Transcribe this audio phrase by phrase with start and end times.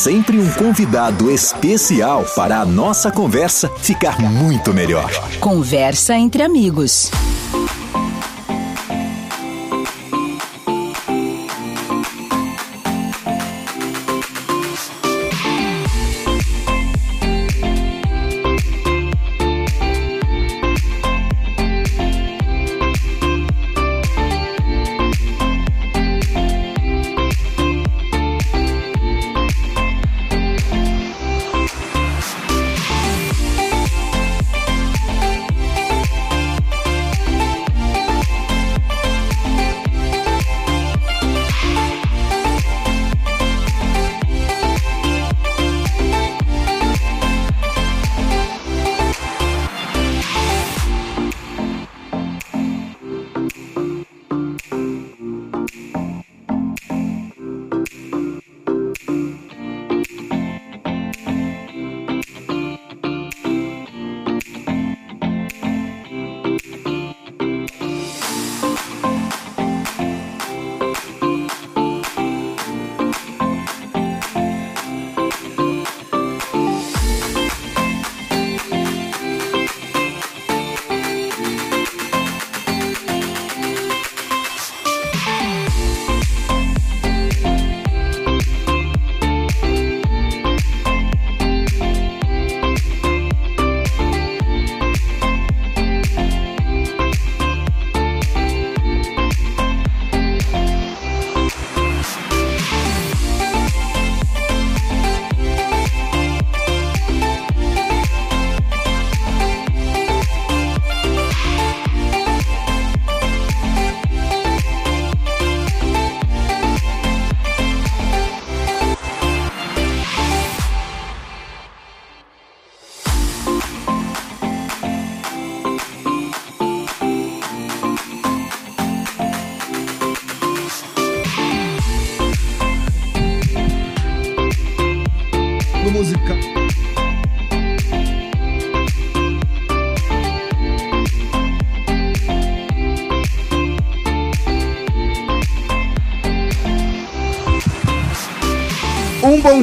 [0.00, 5.10] sempre um convidado especial para a nossa conversa ficar muito melhor.
[5.38, 7.10] Conversa entre amigos.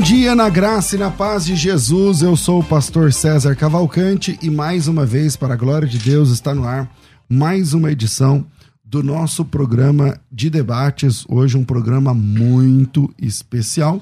[0.07, 2.21] Dia na graça e na paz de Jesus.
[2.21, 6.29] Eu sou o pastor César Cavalcante e mais uma vez, para a glória de Deus,
[6.29, 6.89] está no ar
[7.27, 8.47] mais uma edição
[8.81, 11.25] do nosso programa de debates.
[11.27, 14.01] Hoje, um programa muito especial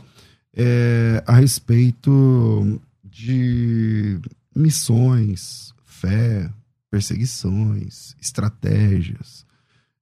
[0.56, 4.20] é, a respeito de
[4.56, 6.48] missões, fé,
[6.92, 9.44] perseguições, estratégias,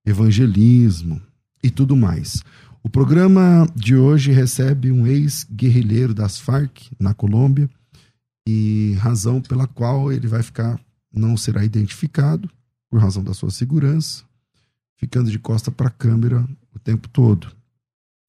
[0.05, 1.21] evangelismo
[1.63, 2.43] e tudo mais.
[2.85, 7.69] O programa de hoje recebe um ex-guerrilheiro das Farc na Colômbia
[8.45, 10.77] e razão pela qual ele vai ficar
[11.09, 12.49] não será identificado
[12.89, 14.25] por razão da sua segurança,
[14.97, 16.45] ficando de costa para a câmera
[16.75, 17.47] o tempo todo.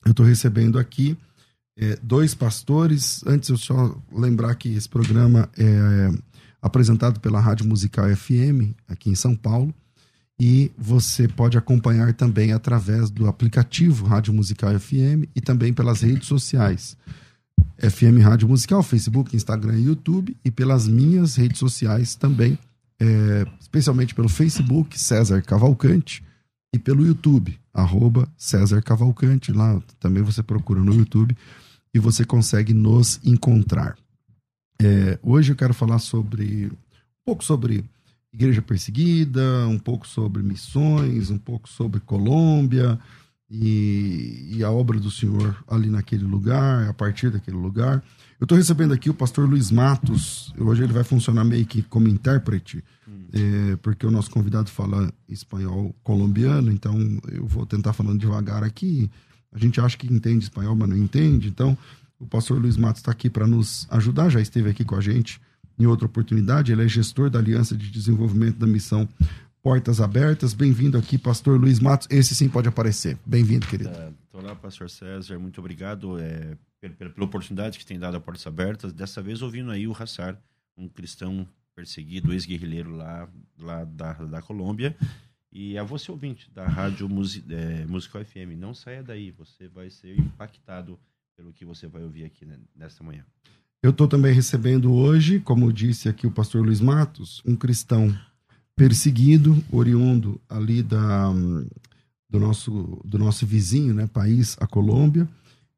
[0.04, 1.18] Eu estou recebendo aqui
[1.76, 3.24] é, dois pastores.
[3.26, 6.10] Antes eu só lembrar que esse programa é
[6.62, 9.74] apresentado pela Rádio Musical FM aqui em São Paulo
[10.38, 16.26] e você pode acompanhar também através do aplicativo Rádio Musical FM e também pelas redes
[16.26, 16.96] sociais.
[17.78, 22.58] FM Rádio Musical, Facebook, Instagram e YouTube e pelas minhas redes sociais também,
[23.00, 26.22] é, especialmente pelo Facebook, César Cavalcante,
[26.74, 29.52] e pelo YouTube, arroba César Cavalcante.
[29.52, 31.36] Lá também você procura no YouTube
[31.94, 33.96] e você consegue nos encontrar.
[34.82, 37.84] É, hoje eu quero falar sobre um pouco sobre
[38.34, 42.98] igreja perseguida, um pouco sobre missões, um pouco sobre Colômbia
[43.48, 48.02] e, e, a obra do Senhor ali naquele lugar, a partir daquele lugar.
[48.40, 50.52] Eu estou recebendo aqui o pastor Luiz Matos.
[50.58, 52.82] Hoje ele vai funcionar meio que como intérprete,
[53.32, 56.96] é, porque o nosso convidado fala espanhol colombiano, então
[57.30, 59.08] eu vou tentar falando devagar aqui.
[59.52, 61.48] A gente acha que entende espanhol, mas não entende.
[61.48, 61.78] Então,
[62.18, 65.40] o pastor Luiz Matos está aqui para nos ajudar, já esteve aqui com a gente
[65.78, 66.72] em outra oportunidade.
[66.72, 69.08] Ele é gestor da Aliança de Desenvolvimento da Missão
[69.62, 70.52] Portas Abertas.
[70.52, 72.06] Bem-vindo aqui, pastor Luiz Matos.
[72.10, 73.18] Esse sim pode aparecer.
[73.24, 73.90] Bem-vindo, querido.
[73.90, 75.38] É, olá, pastor César.
[75.38, 78.92] Muito obrigado é, pela, pela, oportunidade que tem dado a Portas Abertas.
[78.92, 80.38] Dessa vez ouvindo aí o Hassar,
[80.76, 83.28] um cristão perseguido, ex-guerrilheiro lá,
[83.58, 84.96] lá da, da Colômbia.
[85.50, 89.30] E a você, ouvinte da Rádio Musi, é, Musical FM, não saia daí.
[89.30, 90.98] Você vai ser impactado
[91.36, 93.24] pelo que você vai ouvir aqui né, nesta manhã.
[93.84, 98.16] Eu estou também recebendo hoje, como disse aqui o pastor Luiz Matos, um cristão
[98.74, 101.30] perseguido, oriundo ali da,
[102.30, 105.28] do, nosso, do nosso vizinho, né, país, a Colômbia,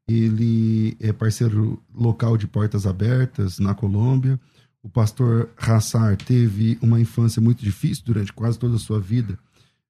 [0.07, 4.39] ele é parceiro local de Portas Abertas na Colômbia.
[4.81, 9.37] O pastor Hassar teve uma infância muito difícil durante quase toda a sua vida.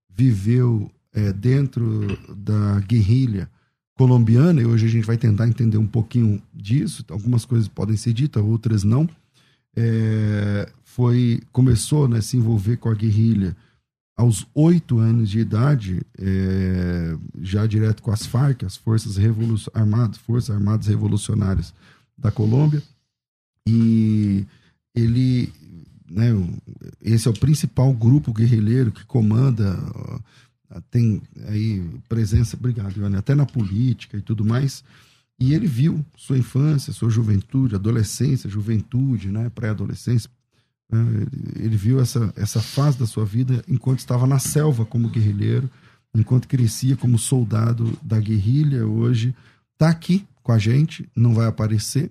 [0.10, 3.48] Viveu é, dentro da guerrilha
[3.96, 7.06] colombiana, e hoje a gente vai tentar entender um pouquinho disso.
[7.10, 9.10] Algumas coisas podem ser ditas, outras não.
[9.76, 13.56] É, foi começou né, a se envolver com a guerrilha
[14.18, 19.16] aos oito anos de idade, é, já direto com as FARC, as Forças
[19.76, 21.72] Armadas, Forças Armadas Revolucionárias
[22.18, 22.82] da Colômbia,
[23.68, 24.44] e
[24.96, 25.54] ele,
[26.10, 26.30] né,
[27.00, 29.78] esse é o principal grupo guerrilheiro que comanda,
[30.90, 34.84] tem aí presença, obrigado, Ione, até na política e tudo mais,
[35.40, 40.30] e ele viu sua infância, sua juventude, adolescência, juventude, né, pré-adolescência,
[40.90, 41.00] né?
[41.58, 45.70] Ele viu essa, essa fase da sua vida enquanto estava na selva como guerrilheiro,
[46.16, 48.88] enquanto crescia como soldado da guerrilha.
[48.88, 49.36] Hoje
[49.74, 52.10] está aqui com a gente, não vai aparecer,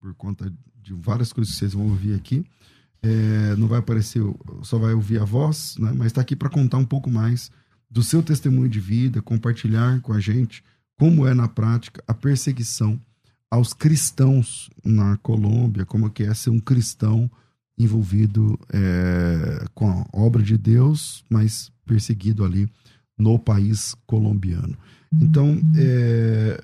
[0.00, 2.44] por conta de várias coisas que vocês vão ouvir aqui.
[3.02, 4.22] É, não vai aparecer,
[4.62, 5.92] só vai ouvir a voz, né?
[5.94, 7.50] mas está aqui para contar um pouco mais
[7.90, 10.64] do seu testemunho de vida, compartilhar com a gente
[10.98, 13.00] como é na prática a perseguição
[13.50, 17.30] aos cristãos na Colômbia, como que é ser um cristão
[17.78, 22.68] envolvido é, com a obra de Deus, mas perseguido ali
[23.16, 24.76] no país colombiano.
[25.12, 26.60] Então, é,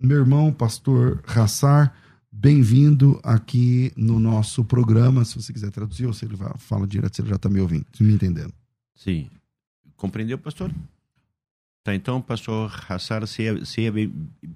[0.00, 1.94] meu irmão, pastor Hassar,
[2.30, 5.24] bem-vindo aqui no nosso programa.
[5.24, 7.86] Se você quiser traduzir ou se ele fala direto, se ele já está me ouvindo,
[8.00, 8.52] me entendendo.
[8.96, 9.28] Sim.
[9.96, 10.72] Compreendeu, pastor?
[11.84, 13.92] Tá, então, pastor Hassar, seja, seja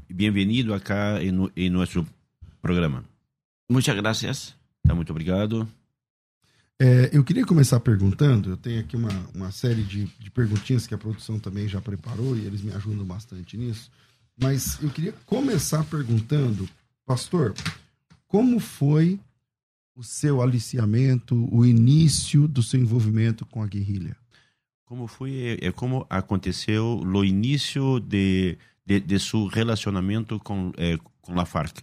[0.09, 0.93] bem-vindo aqui
[1.23, 2.07] em, em nosso
[2.63, 3.05] programa.
[3.69, 4.55] Muchas gracias.
[4.87, 5.69] Tá, muito obrigado.
[6.79, 10.95] É, eu queria começar perguntando, eu tenho aqui uma, uma série de, de perguntinhas que
[10.95, 13.91] a produção também já preparou e eles me ajudam bastante nisso.
[14.41, 16.69] Mas eu queria começar perguntando,
[17.05, 17.55] pastor,
[18.29, 19.19] como foi
[19.97, 24.15] o seu aliciamento, o início do seu envolvimento com a guerrilha?
[24.87, 31.39] Como foi, é, como aconteceu o início de, de, de seu relacionamento com, é, com
[31.39, 31.83] a FARC?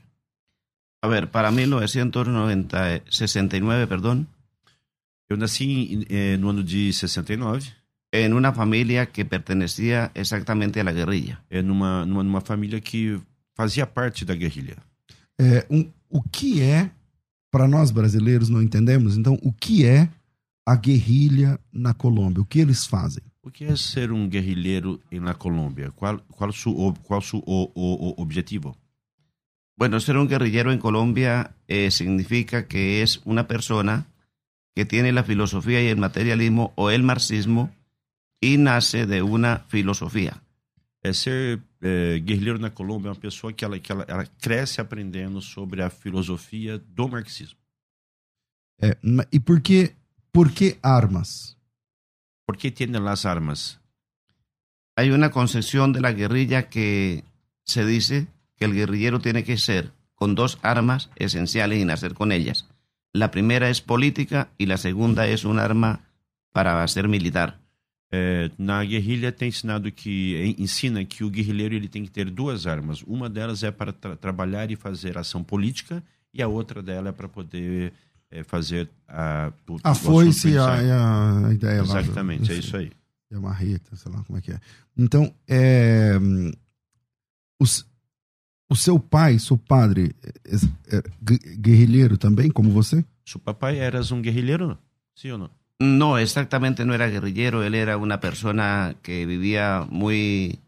[1.03, 4.25] A ver, para 1969, perdão,
[5.29, 7.73] eu nasci eh, no ano de 69.
[8.13, 11.37] Em uma família que pertencia exatamente à guerrilha.
[11.49, 13.19] É numa, numa, numa família que
[13.53, 14.77] fazia parte da guerrilha.
[15.37, 16.89] É, um, o que é,
[17.51, 20.07] para nós brasileiros não entendemos, então, o que é
[20.65, 22.41] a guerrilha na Colômbia?
[22.41, 23.23] O que eles fazem?
[23.41, 25.91] O que é ser um guerrilheiro na Colômbia?
[25.91, 28.77] Qual qual su qual su o, o, o objetivo?
[29.75, 34.05] Bueno, ser un guerrillero en Colombia eh, significa que es una persona
[34.75, 37.71] que tiene la filosofía y el materialismo o el marxismo
[38.39, 40.41] y nace de una filosofia.
[41.03, 44.79] É ser é, guerrilheiro na Colômbia é uma pessoa que, ela, que ela, ela cresce
[44.79, 47.59] aprendendo sobre a filosofia do marxismo.
[48.81, 48.97] É,
[49.31, 49.93] e por que,
[50.33, 51.55] por que armas?
[52.45, 53.79] Por que tem as armas?
[54.97, 57.23] Hay una concepción de la guerrilla que
[57.63, 58.27] se dice
[58.57, 62.67] que el guerrillero tiene que ser con dos armas esenciales y nacer con ellas.
[63.13, 66.01] La primera es política y la segunda es un arma
[66.51, 67.59] para ser militar.
[68.15, 72.67] É, na guerrilha tem ensinado que ensina que o guerrilheiro ele tem que ter duas
[72.67, 73.01] armas.
[73.07, 77.11] Uma delas é para tra trabalhar e fazer ação política e a outra dela é
[77.11, 77.91] para poder
[78.33, 82.77] é, fazer a o, a foice a, a, a ideia exatamente lá do, é isso
[82.77, 82.91] aí
[83.31, 84.59] é a marreta sei lá como é que é
[84.97, 86.17] então é,
[87.59, 87.85] os,
[88.69, 91.01] o seu pai, seu padre, é, é
[91.57, 93.05] guerrilheiro também, como você?
[93.25, 94.77] Seu papai era um guerrilheiro,
[95.15, 95.49] sim ou não?
[95.79, 100.59] No, exactamente no era guerrillero, él era una persona que vivía muy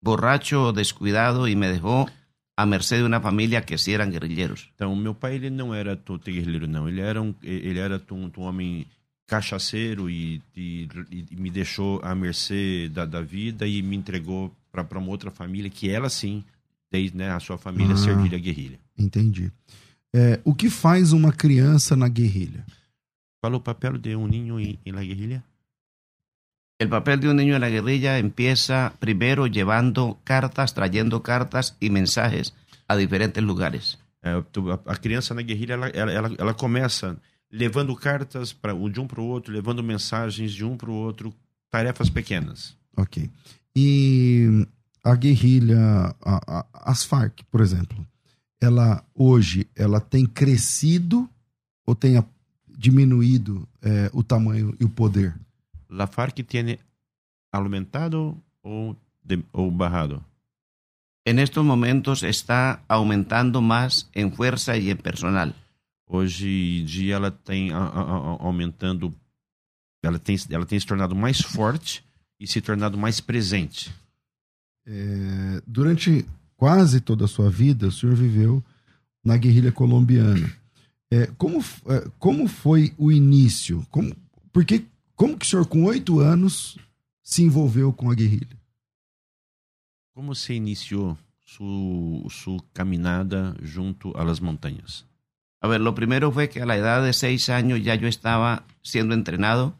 [0.00, 2.08] borracho, descuidado y me dejó
[2.56, 4.68] a merced de uma família que sí eram guerrilheiros.
[4.74, 6.88] Então, meu pai ele não era todo guerrilheiro, não.
[6.88, 8.86] Ele era um, ele era um, um homem
[9.26, 14.98] cachaceiro e, e, e, me deixou à mercê da, da vida e me entregou para
[14.98, 16.44] uma outra família que ela sim
[16.90, 18.78] desde né, a sua família ah, servir a guerrilha.
[18.96, 19.50] Entendi.
[20.14, 22.64] É, o que faz uma criança na guerrilha?
[23.40, 25.42] Qual é o papel de um niño em, em la guerrilha?
[26.84, 31.88] El papel de un niño en la guerrilla empieza primero llevando cartas, trayendo cartas y
[31.88, 32.52] mensajes
[32.86, 33.98] a diferentes lugares.
[34.22, 34.34] É,
[34.86, 37.16] a criança na guerrilha ela, ela, ela começa
[37.50, 41.32] levando cartas para de um para o outro, levando mensagens de um para o outro,
[41.70, 42.76] tarefas pequenas.
[42.94, 43.30] Ok.
[43.74, 44.66] E
[45.02, 48.06] a guerrilha, a, a, as Farc, por exemplo,
[48.60, 51.26] ela hoje ela tem crescido
[51.86, 52.22] ou tem
[52.76, 55.34] diminuído é, o tamanho e o poder?
[55.90, 56.78] A Farc tem
[57.52, 60.22] aumentado ou, de, ou barrado?
[61.26, 65.54] En estos momentos está aumentando más en fuerza y en personal.
[66.06, 69.14] Hoje em dia ela tem a- a- a- aumentando,
[70.02, 72.04] ela tem, ela tem se tornado mais forte
[72.38, 73.90] e se tornado mais presente.
[74.86, 76.26] É, durante
[76.56, 78.62] quase toda a sua vida, o senhor viveu
[79.24, 80.52] na guerrilha colombiana.
[81.10, 83.86] É, como, é, como foi o início?
[83.90, 84.14] Como,
[84.52, 84.84] porque,
[85.16, 86.78] como que o senhor, com oito anos,
[87.22, 88.56] se envolveu com a guerrilha?
[90.14, 95.04] Como se iniciou sua, sua caminhada junto a las montañas?
[95.60, 98.64] A ver, lo primero fue que a la edad de seis años ya yo estaba
[98.82, 99.74] siendo entrenado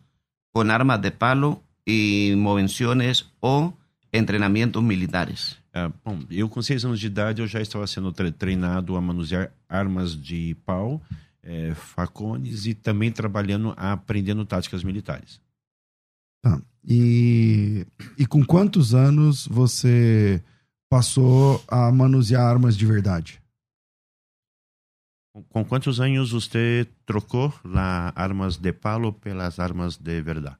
[0.53, 3.75] con armas de palo y movenciones o
[4.13, 5.59] entrenamientos militares.
[5.73, 9.01] Ah, bom, eu com seis anos de idade eu já estava sendo tre- treinado a
[9.01, 11.03] manusear armas de pau,
[11.45, 15.41] eh, facones e também trabalhando, aprendendo táticas militares.
[16.43, 16.61] Tá.
[16.83, 17.87] E,
[18.19, 20.43] e com quantos anos você
[20.89, 23.43] passou a manusear armas de verdade?
[25.51, 30.59] Com, quantos anos você trocou las armas de palo pelas armas de verdade?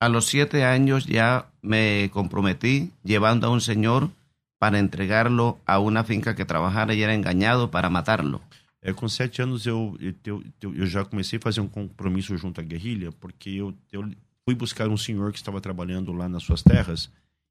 [0.00, 4.10] A los siete años ya me comprometí llevando a un señor
[4.58, 8.40] para entregarlo a una finca que trabajara y era engañado para matarlo.
[8.82, 12.60] É, com sete anos eu, eu, eu, eu já comecei a fazer um compromisso junto
[12.60, 14.10] à guerrilha, porque eu, eu
[14.44, 17.08] fui buscar um senhor que estava trabalhando lá nas suas terras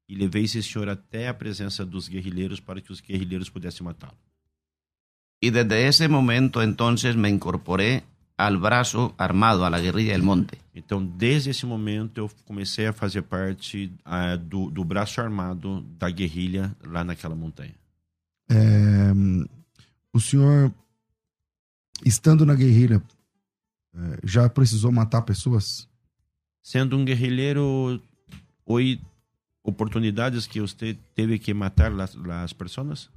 [0.08, 4.16] e levei esse senhor até a presença dos guerrilheiros para que os guerrilheiros pudessem matá-lo.
[5.40, 8.04] Y desde ese momento entonces me incorporé
[8.36, 10.58] al brazo armado, a la guerrilla del monte.
[10.74, 16.10] Então, desde esse momento, eu comecei a fazer parte ah, do, do braço armado da
[16.10, 17.74] guerrilha lá naquela montanha.
[18.48, 19.12] É,
[20.12, 20.72] o senhor,
[22.04, 23.02] estando na guerrilha,
[23.94, 25.88] é, já precisou matar pessoas?
[26.62, 28.00] Sendo um guerrilheiro,
[28.64, 29.00] houve
[29.62, 33.10] oportunidades que você teve que matar las, las personas?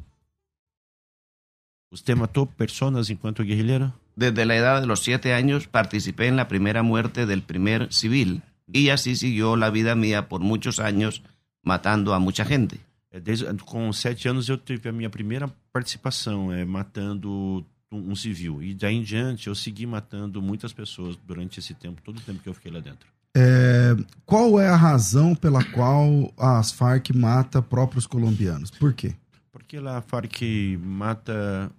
[1.92, 3.94] Você matou personas enquanto guerrilheiro?
[4.16, 8.42] Desde la edad de los siete años participé en la primera muerte del primer civil
[8.68, 11.22] y así siguió la vida mía por muchos años
[11.62, 12.80] matando a mucha gente.
[13.12, 17.66] É, Desde, com sete anos eu tive a minha primeira participação é, matando
[17.96, 18.62] um, um civil.
[18.62, 22.42] E daí em diante eu segui matando muitas pessoas durante esse tempo, todo o tempo
[22.42, 23.08] que eu fiquei lá dentro.
[23.38, 28.72] É, qual é a razão pela qual as Farc mata próprios colombianos?
[28.72, 29.14] Por quê?
[29.52, 31.72] Porque a FARC mata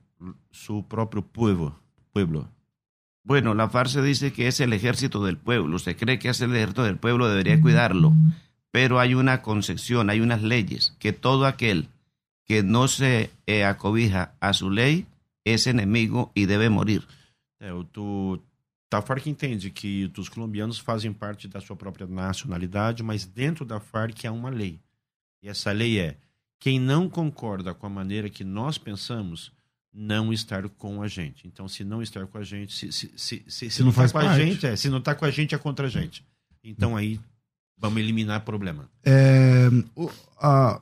[0.53, 1.75] seu próprio povo.
[2.13, 2.49] pueblo.
[3.25, 5.79] Bueno, la farsa dice que es el ejército del pueblo.
[5.79, 8.15] Se cree que es el ejército del pueblo, debería cuidarlo.
[8.71, 11.89] Pero hay una concepción, hay unas leyes, que todo aquel
[12.47, 15.07] que no se eh, acobija a su ley
[15.47, 17.07] es enemigo y debe morir.
[17.61, 18.43] É, o tu,
[18.93, 23.79] a FARC entende que os colombianos fazem parte da sua própria nacionalidade, mas dentro da
[23.81, 24.81] FARC há uma lei.
[25.43, 26.17] E essa lei é:
[26.59, 29.53] quem não concorda com a maneira que nós pensamos,
[29.93, 31.47] não estar com a gente.
[31.47, 34.01] Então, se não estar com a gente, se, se, se, se, se não não está
[34.03, 34.45] faz com a parte.
[34.45, 36.23] gente, é, se não está com a gente, é contra a gente.
[36.63, 37.21] Então aí
[37.79, 38.91] vamos eliminar problema.
[39.05, 40.81] É, o- a-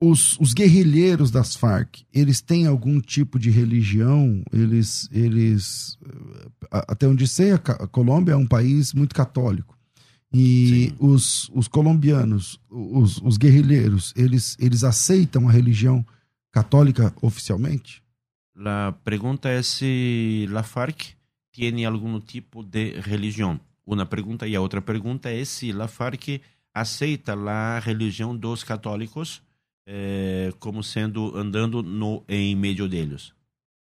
[0.00, 4.42] os, os guerrilheiros das Farc, eles têm algum tipo de religião?
[4.52, 5.98] Eles, eles
[6.70, 9.78] a- até onde sei, a, Colômbia é um país muito católico.
[10.32, 10.96] E Sim.
[10.98, 16.06] os, os colombianos, os, os guerrilheiros, eles, eles aceitam a religião
[16.52, 18.02] católica oficialmente?
[18.56, 21.14] A pergunta é se a FARC
[21.52, 23.60] tem algum tipo de religião.
[23.84, 26.40] Uma pergunta e a outra pergunta é se a FARC
[26.72, 29.42] aceita a religião dos católicos
[29.86, 33.34] eh, como sendo andando no em meio deles.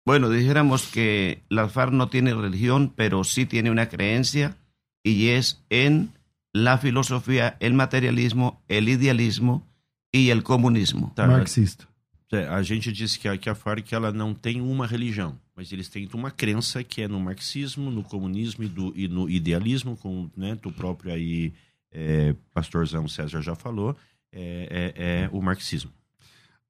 [0.06, 4.58] Bueno, dijéramos que la FARC no tiene religión, pero sí tiene una creencia
[5.04, 6.12] y es en
[6.54, 9.68] la filosofía, el materialismo, el idealismo
[10.12, 11.14] y el comunismo.
[11.16, 11.88] Tá, Marxista.
[12.32, 15.72] É, A gente disse que a, que a FARC ela não tem uma religião, mas
[15.72, 19.98] eles têm uma crença que é no marxismo, no comunismo e, do, e no idealismo,
[19.98, 21.54] como né, próprio aí,
[21.92, 23.96] é, pastorzão César já falou,
[24.32, 25.92] é, é- é o marxismo.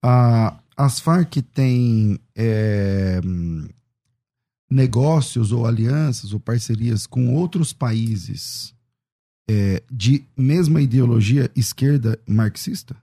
[0.03, 3.22] A, as Farc têm é,
[4.70, 8.74] negócios ou alianças ou parcerias com outros países
[9.50, 12.96] é, de mesma ideologia esquerda marxista?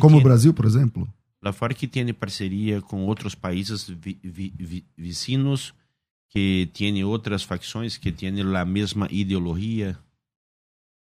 [0.00, 1.08] Como o tem, Brasil, por exemplo?
[1.42, 5.74] a FARC tem parceria com outros países vi, vi, vi, vizinhos
[6.28, 9.98] que têm outras facções que têm a mesma ideologia.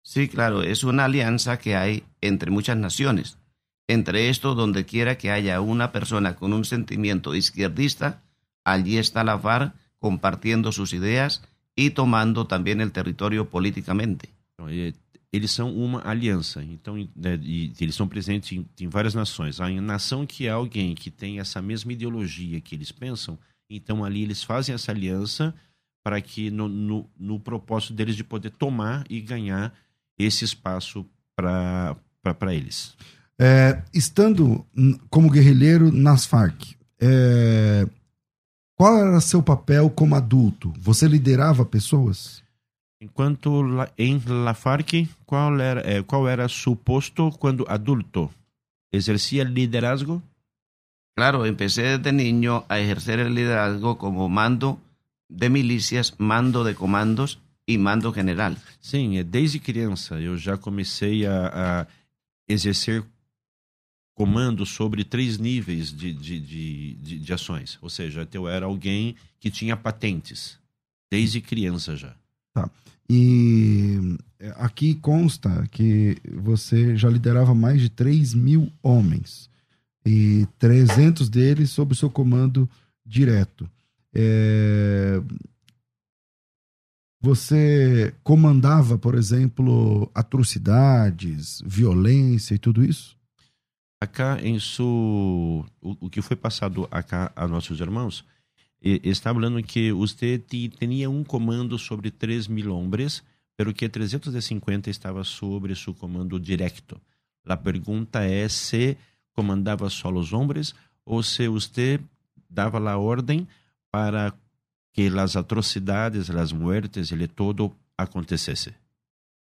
[0.07, 3.39] Sí, claro, es una alianza que hay entre muchas naciones.
[3.89, 8.23] Entre esto, donde quiera que haya una persona con un sentimiento izquierdista,
[8.65, 11.43] allí está la FARC compartiendo sus ideas
[11.75, 14.29] y tomando territorio políticamente.
[14.55, 14.93] Então, é,
[15.33, 16.63] eles são uma aliança.
[16.63, 19.61] Então, né, e eles estão presentes em, em, várias nações.
[19.61, 23.37] A nação que é alguém que tem essa mesma ideologia que eles pensam,
[23.69, 25.53] então ali eles fazem essa aliança
[26.05, 29.75] para que no, no, no propósito deles de poder tomar e ganhar
[30.19, 32.97] esse espaço para eles.
[33.39, 34.65] É, estando
[35.11, 37.87] como guerrilheiro nas Farc, é,
[38.75, 40.73] qual era seu papel como adulto?
[40.79, 42.43] Você liderava pessoas?
[43.01, 43.63] Enquanto
[43.97, 48.31] em La Farc, qual era, eh, qual era su posto quando adulto?
[48.91, 50.23] ¿Exercía liderazgo?
[51.15, 54.79] Claro, empecé desde niño a ejercer el liderazgo como mando
[55.29, 58.55] de milícias, mando de comandos e mando general.
[58.81, 61.87] Sim, desde criança eu já comecei a, a
[62.49, 63.05] exercer
[64.15, 67.79] comando sobre três níveis de, de, de, de, de ações.
[67.83, 70.59] Ou seja, eu era alguém que tinha patentes,
[71.11, 72.17] desde criança já.
[72.55, 72.71] Tá.
[73.09, 79.51] E é, aqui consta que você já liderava mais de 3 mil homens
[80.05, 82.69] e 300 deles sob o seu comando
[83.05, 83.69] direto.
[84.15, 85.21] É...
[87.21, 93.17] Você comandava, por exemplo, atrocidades, violência e tudo isso?
[94.01, 95.65] Acá em su...
[95.81, 98.25] o, que foi passado acá a nossos irmãos
[98.81, 103.23] está falando que você tinha um comando sobre 3 mil homens,
[103.57, 107.01] pero que 350 estava sobre seu comando direto.
[107.45, 108.97] A pergunta é se
[109.33, 112.01] comandava só os homens ou se você
[112.49, 113.47] dava a ordem
[113.91, 114.33] para
[114.97, 118.73] que as atrocidades, as muertes, ele todo acontecesse.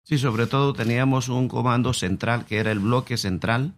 [0.02, 3.74] Sí, sobre todo teníamos un comando central que era el bloque central,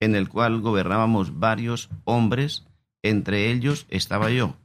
[0.00, 2.64] en el cual gobernábamos varios hombres,
[3.02, 4.56] entre ellos estaba yo.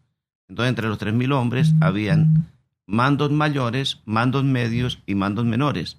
[0.47, 2.47] Entonces, entre los 3.000 hombres habían
[2.85, 5.97] mandos mayores, mandos medios y mandos menores.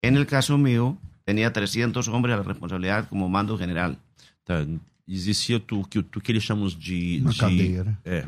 [0.00, 3.98] En el caso mío, tenía 300 hombres a la responsabilidade como mando general.
[5.10, 7.20] Existia tu, que, tu, que eles chamam de.
[7.22, 7.96] Uma de, cadeia, né?
[8.04, 8.26] É,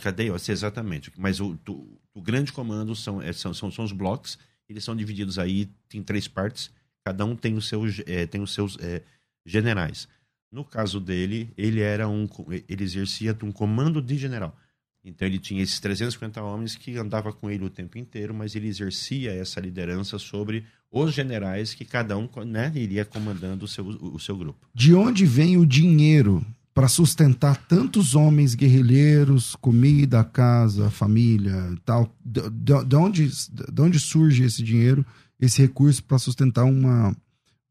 [0.00, 1.10] cadeia, exatamente.
[1.16, 4.38] Mas o, tu, o grande comando são, é, são, são, são os blocos,
[4.68, 6.70] eles são divididos aí em três partes,
[7.04, 9.02] cada um tem os seus, é, tem os seus é,
[9.44, 10.06] generais.
[10.52, 12.28] No caso dele, ele era um.
[12.68, 14.56] ele exercia um comando de general.
[15.04, 18.68] Então ele tinha esses 350 homens que andava com ele o tempo inteiro, mas ele
[18.68, 24.18] exercia essa liderança sobre os generais que cada um né, iria comandando o seu, o
[24.18, 24.66] seu grupo.
[24.74, 32.12] De onde vem o dinheiro para sustentar tantos homens guerrilheiros, comida, casa, família, tal?
[32.24, 35.04] De, de, de, onde, de onde surge esse dinheiro,
[35.38, 37.14] esse recurso para sustentar uma,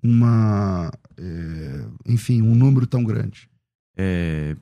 [0.01, 3.49] uma é, enfim, um número tão grande?
[3.97, 4.55] É,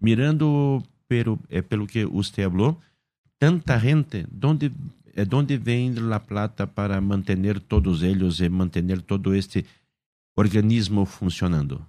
[0.00, 2.80] mirando pero é pelo que você falou,
[3.38, 4.72] tanta gente, onde
[5.14, 9.66] é onde vem a plata para manter todos eles e manter todo este
[10.34, 11.86] organismo funcionando?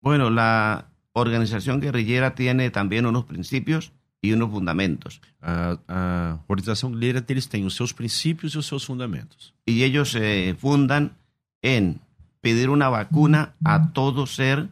[0.00, 3.90] Bueno, la organización guerrillera tiene también unos principios
[4.22, 5.20] y unos fundamentos.
[5.42, 9.52] A, a organização guerrilheira eles têm os seus princípios e os seus fundamentos.
[9.66, 11.16] Y ellos se fundan
[11.60, 12.00] en
[12.40, 14.68] pedir una vacuna a todo ser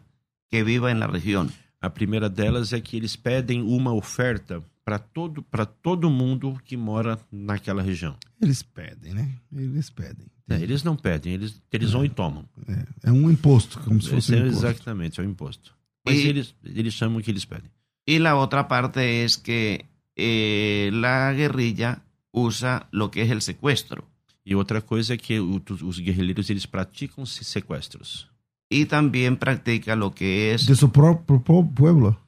[0.49, 1.51] que viva en la región.
[1.81, 5.45] A primeira delas é que eles pedem uma oferta para todo,
[5.83, 8.15] todo mundo que mora naquela região.
[8.41, 9.31] Eles pedem, né?
[9.53, 10.25] Eles pedem.
[10.49, 12.47] É, eles não pedem, eles, eles vão e tomam.
[12.67, 14.65] É, é um imposto, como se fosse um é, imposto.
[14.65, 15.75] Exatamente, é um imposto.
[16.05, 17.69] Mas E- eles, eles chamam o que eles pedem.
[18.07, 19.85] Y la otra parte es que
[20.15, 24.07] eh, la guerrilla usa lo que es el secuestro
[24.45, 28.29] E outra coisa é que o- os guerrilheiros eles praticam se- sequestros.
[28.69, 32.19] Y también practica lo que es De su propio pueblo.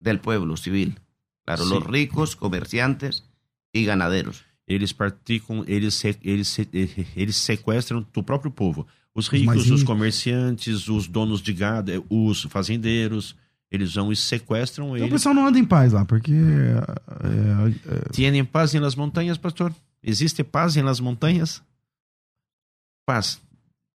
[0.00, 0.98] del pueblo civil.
[1.44, 1.70] Claro, Sí.
[1.74, 3.24] los ricos, comerciantes
[3.72, 4.44] y ganaderos.
[4.66, 8.86] Eles praticam, eles, eles, eh, eles sequestram do próprio povo.
[9.14, 13.36] Os ricos, os comerciantes, os donos de gado, eh, os fazendeiros,
[13.70, 15.10] eles vão e sequestram Então o eles.
[15.10, 16.32] pessoal não anda em paz lá, porque.
[16.32, 19.72] é, é, Tienen paz em las montanhas, pastor?
[20.02, 21.62] Existe paz em las montanhas?
[23.06, 23.40] Paz.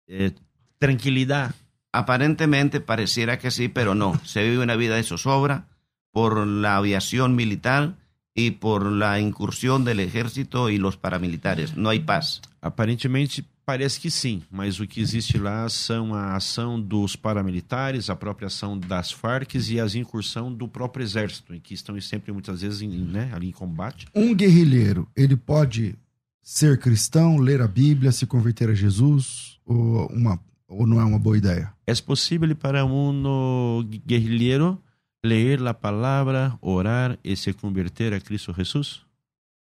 [0.09, 0.33] Eh,
[0.79, 1.55] tranquilidade.
[1.97, 4.21] Aparentemente pareciera que sí, pero no.
[4.23, 5.67] Se vive una vida de zozobra
[6.13, 7.97] por la aviación militar
[8.35, 11.75] y por la incursión del ejército y los paramilitares.
[11.75, 12.43] No hay paz.
[12.61, 18.15] Aparentemente parece que sim, mas o que existe lá são a ação dos paramilitares, a
[18.15, 22.61] própria ação das Farc e as incursão do próprio exército, em que estão sempre muitas
[22.61, 24.07] vezes em, né, ali em combate.
[24.15, 25.97] um guerrilheiro, ele pode
[26.43, 29.59] ser cristão, ler a Bíblia, se converter a Jesus?
[29.65, 31.73] Ou, uma, ou não é uma boa ideia?
[31.87, 34.83] É possível para um guerrilheiro
[35.25, 39.07] ler a palavra, orar e se converter a Cristo Jesus?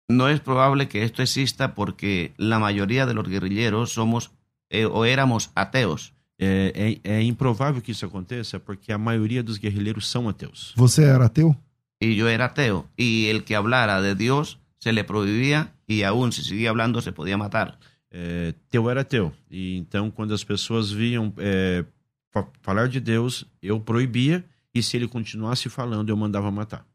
[0.09, 4.33] No es probable que esto exista porque la mayoría de los guerrilleros somos
[4.71, 6.13] eh, o éramos ateos.
[6.39, 10.75] É, é, é improvável que isso aconteça porque a maioria dos guerrilheiros são ateus.
[10.77, 11.57] Você era ateu?
[12.01, 12.87] Y yo era ateo.
[12.99, 17.13] Y el que hablara de Dios se le prohibía y aún si seguía hablando se
[17.13, 17.79] podía matar.
[18.17, 19.33] É, teu era teu.
[19.51, 21.85] E então, quando as pessoas viam é,
[22.31, 26.87] fa- falar de Deus, eu proibia, e se ele continuasse falando, eu mandava matar.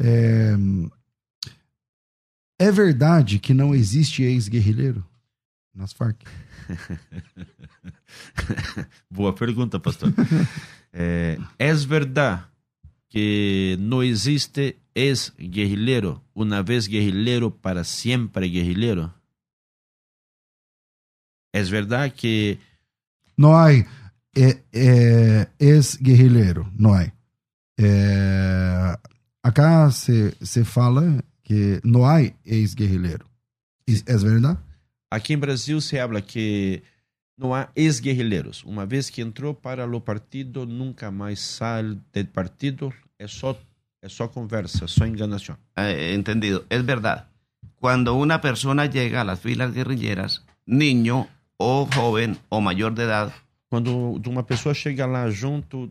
[0.00, 0.54] É...
[2.58, 5.04] é verdade que não existe ex-guerrilheiro
[5.74, 6.22] nas Farc?
[9.10, 10.12] Boa pergunta, pastor.
[10.92, 12.48] é, es verdad
[13.08, 19.12] que no existe es guerrilero, una vez guerrilero, para siempre guerrilero?
[21.52, 22.58] Es verdad que
[23.36, 23.86] Não há é,
[24.72, 27.10] é, ex-guerrilheiro, não há.
[27.78, 28.98] É,
[29.42, 33.24] acá se, se fala que não há ex-guerrilheiro.
[33.86, 34.58] Is- É verdade?
[35.10, 36.82] Aqui em Brasil se habla que
[37.36, 38.62] não há ex-guerrilheiros.
[38.64, 41.82] Uma vez que entrou para o partido, nunca mais sai
[42.12, 42.92] do partido.
[43.18, 43.58] É só,
[44.02, 45.56] é só conversa, só enganação.
[45.76, 46.64] Eh, entendido.
[46.70, 47.26] Es verdad.
[47.80, 51.26] Cuando una persona llega a las filas guerrilleras, niño
[51.60, 53.32] o joven o mayor de edad,
[53.68, 55.90] Quando uma pessoa chega lá junto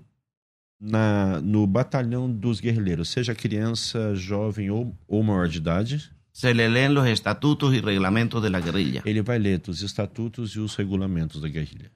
[0.80, 6.68] na, no batalhão dos guerrilheiros, seja criança, jovem ou, ou maior de idade, se le
[6.68, 9.02] leen los estatutos y reglamentos de la guerrilla.
[9.06, 11.92] ele vai ler os estatutos e os regulamentos da guerrilha.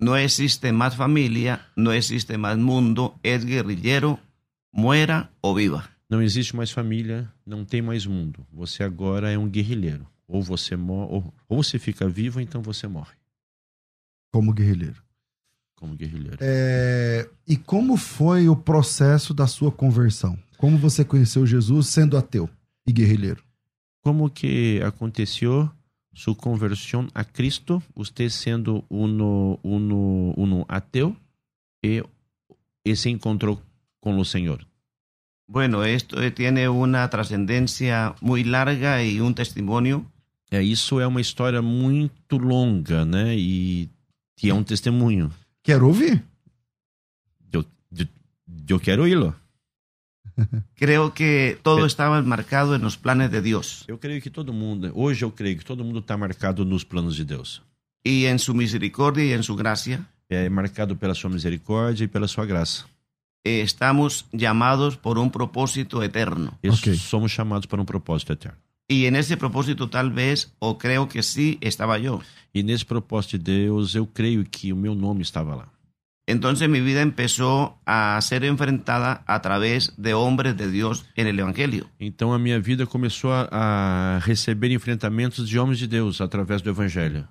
[0.00, 4.18] No existe más familia, no existe más mundo, es guerrillero,
[4.72, 5.84] muera o viva.
[6.08, 8.46] Não existe mais família, não tem mais mundo.
[8.52, 10.06] Você agora é um guerrilheiro.
[10.32, 13.14] Ou você morre, ou, ou você fica vivo, ou então você morre
[14.32, 15.02] Como guerrilheiro.
[15.74, 16.36] como guerrilheiro.
[16.40, 20.38] É, e como foi o processo da sua conversão?
[20.56, 22.48] Como você conheceu Jesus sendo ateu
[22.86, 23.42] e guerrilheiro?
[24.02, 25.68] Como que aconteceu
[26.14, 31.16] sua conversão a Cristo, você sendo um, um, um ateu
[31.82, 32.04] e,
[32.84, 33.60] e se encontrou
[34.00, 34.64] com o Senhor?
[35.48, 40.04] Bueno, esto eh, tiene una trascendencia muy larga y un testimonio.
[40.50, 43.36] É, isso é uma história muito longa, né?
[43.36, 43.88] E
[44.36, 45.30] que é um testemunho.
[45.62, 46.24] Quero ouvir.
[47.52, 47.64] Eu,
[47.96, 48.06] eu,
[48.68, 49.34] eu quero ir-lo.
[50.74, 54.90] Creo que todo estaba enmarcado en los planes de Dios Eu creio que todo mundo,
[54.94, 57.62] hoje eu creio que todo mundo está marcado nos planos de Deus.
[58.04, 62.26] y en su misericordia y en su gracia É marcado pela sua misericórdia e pela
[62.28, 62.86] sua graça.
[63.44, 66.56] eh, estamos llamados por un propósito eterno.
[66.62, 66.94] E Ok.
[66.94, 68.58] somos chamados para um propósito eterno.
[68.90, 72.22] Y en ese propósito tal vez, o creo que sí, estaba yo.
[72.52, 75.68] E nesse propósito de Deus, eu creio que o meu nome estava lá.
[76.26, 81.38] Entonces mi vida empezó a ser enfrentada a través de hombres de Dios en el
[81.38, 81.88] Evangelio.
[82.00, 87.28] Então a minha vida começou a, receber enfrentamentos de homens de Deus através do Evangelho.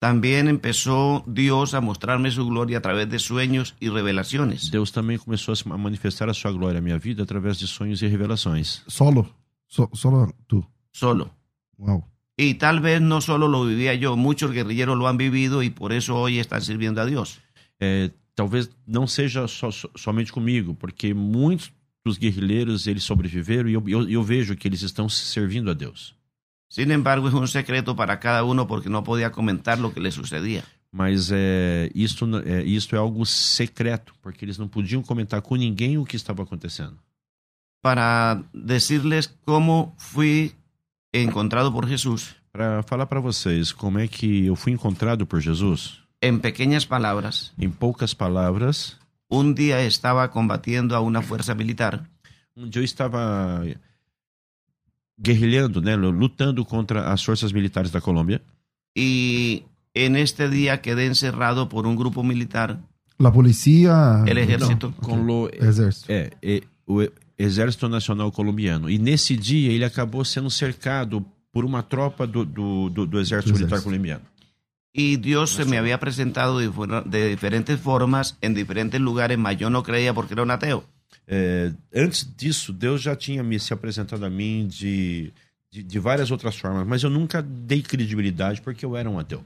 [0.00, 4.68] También empezó Dios a mostrarme su gloria a través de sueños y revelaciones.
[4.70, 8.08] Deus também começou a manifestar a sua glória na minha vida através de sonhos e
[8.08, 8.82] revelações.
[8.88, 9.32] Solo.
[9.68, 10.64] So- solo tu.
[10.98, 11.30] Solo.
[11.78, 12.04] Uau.
[12.36, 15.92] Y tal vez no solo lo vivía yo, muchos guerrilleros lo han vivido y por
[15.92, 17.38] eso hoy están sirviendo a Dios.
[17.80, 21.72] É, talvez não seja só- só- somente comigo, porque muitos
[22.04, 26.14] dos guerrilheiros eles sobreviveram e eu, eu, eu vejo que eles estão servindo a Deus.
[26.70, 30.10] Sin embargo, es un secreto para cada uno porque no podía comentar lo que le
[30.10, 30.62] sucedía.
[30.92, 35.56] Mas é, isto, n- é, isto é algo secreto, porque eles não podiam comentar com
[35.56, 36.98] ninguém o que estava acontecendo.
[37.82, 40.52] Para decirles cómo fui
[41.12, 46.00] encontrado por Jesús, Para falar para vocês como é que eu fui encontrado por Jesus,
[46.20, 48.98] en pequeñas palabras, em poucas palavras,
[49.30, 52.08] un día estaba combatiendo a una fuerza militar
[52.56, 53.62] um dia eu estava
[55.20, 58.40] guerrilhando, né, lutando contra as forças militares da Colômbia.
[58.94, 62.80] y en este día quedé encerrado por un grupo militar,
[63.18, 64.24] La policía.
[64.26, 64.92] el ejército.
[65.02, 66.10] Com o, Exército.
[66.10, 67.02] é, é, o
[67.38, 68.90] Exército Nacional Colombiano.
[68.90, 73.52] E nesse dia ele acabou sendo cercado por uma tropa do, do, do, do Exército
[73.52, 73.84] Do Militar Exército.
[73.84, 74.24] Colombiano.
[74.92, 76.68] Y Dios se me había presentado de,
[77.06, 80.84] de diferentes formas, en diferentes lugares, mas yo no creía porque era un ateo.
[81.30, 85.32] É, antes disso, Deus já tinha me se apresentado a mim de,
[85.70, 89.44] de, de várias outras formas, mas eu nunca dei credibilidade porque eu era um ateu.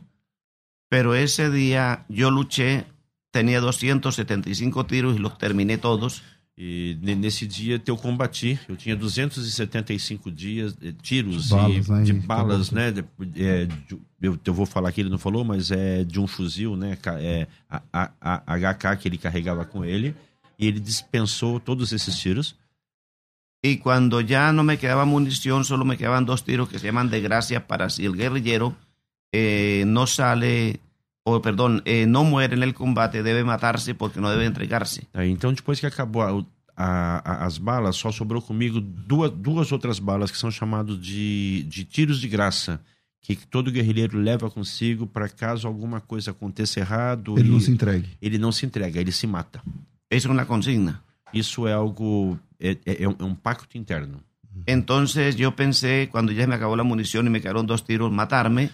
[0.89, 2.87] Pero ese día yo luché,
[3.33, 6.23] tenía 275 tiros y los terminé todos.
[6.57, 12.03] E ne- nesse dia eu combati, eu tinha 275 dias, eh, tiros Balas, e, né,
[12.05, 12.91] de e balas, né?
[12.93, 13.05] de-
[13.43, 16.77] é, de- eu, eu vou falar que ele não falou, mas é de um fuzil,
[16.77, 16.99] né?
[17.21, 18.13] É, a, a-
[18.47, 20.15] a- HK que ele carregava com ele.
[20.59, 22.55] E ele dispensou todos esses tiros.
[23.65, 27.09] Y cuando ya no me quedaba munición, solo me quedaban dos tiros que se llaman
[27.11, 28.77] de gracia para si el guerrillero
[29.33, 30.81] eh, no sale,
[31.25, 35.07] o perdón, eh, no muere en el combate, debe matarse porque no debe entregarse.
[35.13, 36.45] Tá, então, depois que acabou a-
[36.77, 41.63] a- a- as balas, só sobrou comigo duas, duas outras balas que são chamadas de,
[41.69, 42.81] de tiros de graça,
[43.21, 47.71] que todo guerrilheiro leva consigo para caso alguma coisa aconteça errado, Ele e não se
[47.71, 48.09] entregue.
[48.21, 49.63] ele não se entrega, ele se mata.
[50.11, 51.03] Es una consigna.
[51.33, 54.21] Isso é algo, é, é- é um, é um pacto interno.
[54.67, 58.71] Entonces yo pensé, cuando ya me acabó la munición y me quedaron dos tiros, matarme.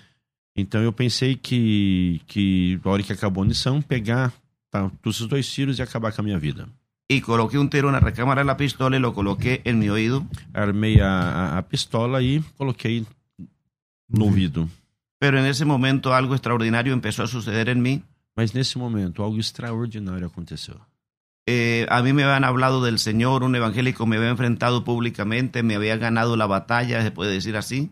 [0.57, 4.33] Então eu pensei que, que na hora que acabou a munição, pegar
[4.71, 6.69] tá, todos os dois tiros e acabar com a minha vida.
[7.09, 9.89] Y coloqué un tiro en la recámara de la pistola y lo coloqué en mi
[9.89, 10.27] oído.
[10.53, 13.07] Armei a, a, a pistola e coloquei
[14.09, 14.69] no ouvido.
[15.19, 18.03] Pero en ese momento algo extraordinario empezó a suceder en mí.
[18.37, 20.79] Mas nesse momento, algo extraordinário aconteceu.
[21.51, 25.75] Eh, a mí me habían hablado del Señor, un evangélico me había enfrentado públicamente, me
[25.75, 27.91] había ganado la batalla, se puede decir así.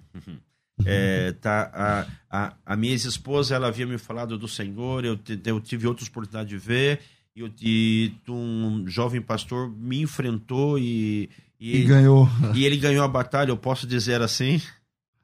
[0.84, 2.06] É, tá, a,
[2.46, 6.04] a, a minha ex-esposa, ela havia me falado do Senhor, eu, te- eu tive outra
[6.06, 7.00] oportunidade de ver,
[7.34, 12.28] e, eu, e um jovem pastor me enfrentou e, E e, ganhou.
[12.54, 14.60] e ele ganhou a batalha, eu posso dizer assim.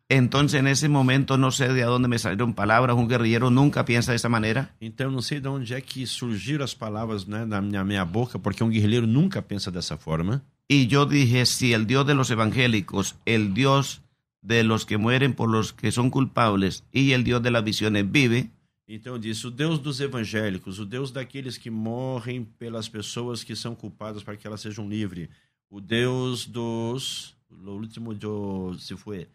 [0.09, 4.13] Entonces en ese momento no sé de dónde me salieron palabras, un guerrillero nunca piensa
[4.13, 4.71] de esa manera.
[4.81, 8.05] Então eu não sei de onde é que surgiram as palavras né, na minha, minha
[8.05, 10.43] boca, porque um guerrilheiro nunca pensa dessa forma.
[10.69, 14.03] Y yo dije, si el Dios de los evangélicos, el Dios
[14.43, 18.11] de los que mueren por los que son culpables y el Dios de las visiones
[18.11, 18.51] vive,
[18.89, 23.55] Então eu disse: o Deus dos evangélicos, o Deus daqueles que morrem pelas pessoas que
[23.57, 25.29] são culpadas para que elas sejam livres,
[25.71, 27.35] o Deus dos.
[27.51, 29.29] O último do, se foi.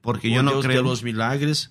[0.00, 1.70] porque o yo no Deus de creo, los milagres.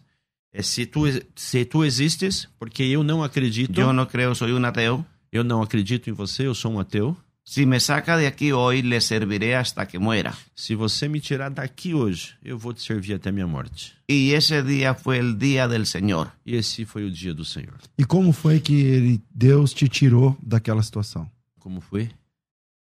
[0.53, 1.03] É, se, tu,
[1.35, 5.05] se tu existes, porque eu não acredito, yo no creo, soy un ateo.
[5.31, 7.15] eu não acredito em você, eu sou um ateu.
[7.49, 10.37] Si me saca de aquí hoy, le serviré hasta que muera.
[10.53, 13.93] Se você me tirar daqui hoje, eu vou te servir até a minha morte.
[14.05, 16.33] Y ese día fue el día del Señor.
[16.45, 17.77] E esse foi o dia do Senhor.
[17.97, 21.31] E como foi que ele, Deus te tirou daquela situação?
[21.57, 22.11] Como foi?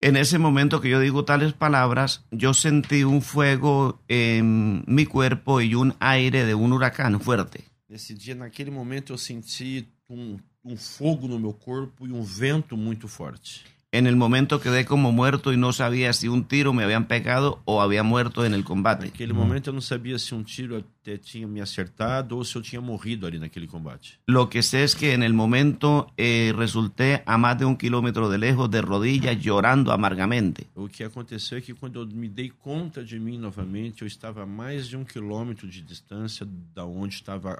[0.01, 5.61] En ese momento que yo digo tales palabras, yo sentí un fuego en mi cuerpo
[5.61, 7.65] y un aire de un huracán fuerte.
[7.87, 12.75] Nesse dia, naquele momento, eu senti um, um fogo no meu corpo e um vento
[12.75, 13.63] muito forte.
[13.97, 17.61] En el momento quedé como muerto y no sabía si un tiro me habían pegado
[17.63, 19.05] o había muerto en el combate.
[19.05, 22.61] Naquele momento, eu não sabia se um tiro até tinha me acertado ou se eu
[22.61, 24.19] tinha morrido ali naquele combate.
[24.27, 28.27] Lo que sé es que en el momento eh, resulté a más de un kilómetro
[28.27, 30.67] de lejos, de rodillas, llorando amargamente.
[30.75, 34.43] O que aconteceu é que quando eu me dei conta de mim novamente, eu estava
[34.43, 37.55] a mais de um quilômetro de distância da onde estava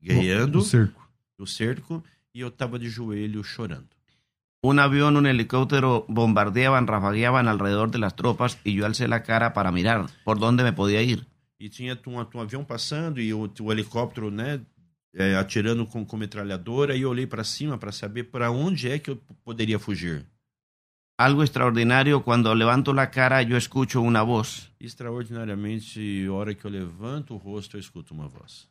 [0.00, 1.08] guerreando O cerco.
[1.38, 3.88] o cerco e eu estava de joelho chorando.
[4.64, 9.52] Un avión, un helicóptero bombardeaban, rafagueaban alrededor de las tropas y yo alcé la cara
[9.52, 11.26] para mirar por dónde me podía ir.
[11.60, 14.62] E tinha um, um avião passando e o, o helicóptero, né,
[15.12, 18.98] é, atirando com, com metralhadora, e eu olhei para cima para saber para onde é
[18.98, 20.24] que eu poderia fugir.
[21.18, 24.72] Algo extraordinario, cuando levanto la cara yo escucho una voz.
[24.80, 28.66] Extraordinariamente, hora que eu levanto o rosto, eu escuto uma voz.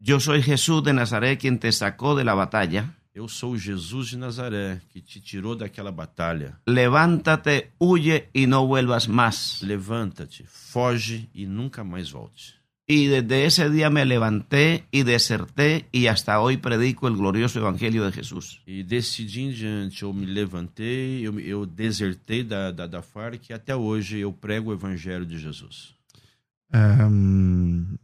[0.00, 2.96] Yo soy Jesús de Nazaret quien te sacó de la batalla.
[3.16, 6.60] Eu sou o Jesus de Nazaré, que te tirou daquela batalha.
[6.66, 9.62] Levántate, huye y no vuelvas más.
[9.62, 12.56] Levanta-te, foge e nunca mais volte.
[12.86, 18.04] Y desde ese día me levanté y deserté y hasta hoy predico el glorioso evangelio
[18.04, 18.60] de Jesús.
[18.66, 23.48] E desse dia em diante eu me levantei, eu, eu desertei da, da, da FARC
[23.48, 25.94] e até hoje eu prego o evangelho de Jesus.
[26.70, 27.96] É, hum,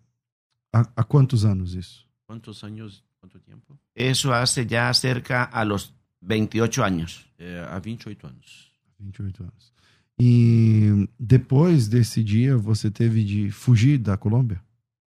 [0.72, 2.06] há, há quantos anos isso?
[2.26, 3.78] Quantos anos, quanto tempo?
[3.94, 7.24] Eso hace ya cerca a los 28 años.
[7.38, 8.72] É, há 28 anos.
[8.98, 9.72] 28 anos.
[10.18, 14.60] E depois desse dia você teve de fugir da Colômbia?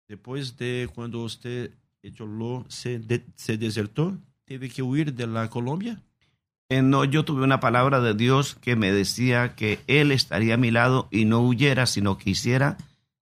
[0.07, 1.71] Depois de quando você
[2.69, 6.01] se, de, se desertou, teve que huir de la Colômbia?
[6.69, 10.57] Eh, no, yo tuve una palabra de Dios que me decía que Él estaría a
[10.57, 12.77] mi lado y no huyera, sino que hiciera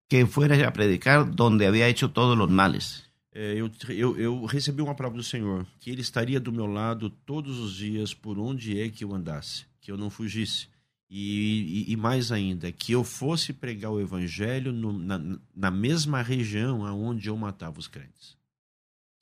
[0.07, 3.10] que fuera a predicar donde había hecho todos los males.
[3.33, 7.09] É, eu, eu, eu recebi uma palavra do Senhor, que Ele estaria do meu lado
[7.09, 10.67] todos os dias por onde é que eu andasse, que eu não fugisse.
[11.09, 15.19] E, e, e mais ainda, que eu fosse pregar o Evangelho no, na,
[15.53, 18.37] na mesma região aonde eu matava os crentes.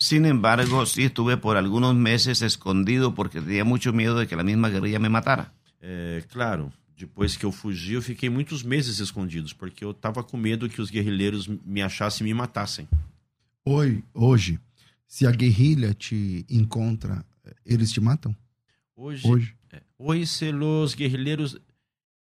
[0.02, 4.44] Sin embargo, sí estuve por algunos meses escondido porque tenía mucho miedo de que la
[4.44, 5.52] misma guerrilla me matara.
[5.82, 10.38] É, claro, depois que eu fugi, eu fiquei muitos meses escondidos, porque eu estava com
[10.38, 12.88] medo que os guerrilheiros me achassem e me matassem.
[13.64, 14.60] Hoje, hoje,
[15.06, 17.26] se a guerrilha te encontra,
[17.66, 18.36] eles te matam?
[18.96, 19.56] Hoje, Hoje?
[19.98, 21.62] Hoy se los guerrilheros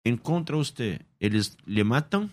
[0.04, 2.30] encontra usted, eles lhe matam?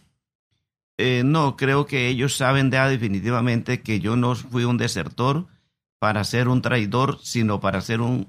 [0.97, 5.47] Eh, no, creo que ellos saben ya definitivamente que yo no fui un desertor
[5.97, 8.27] para ser un traidor, sino para ser un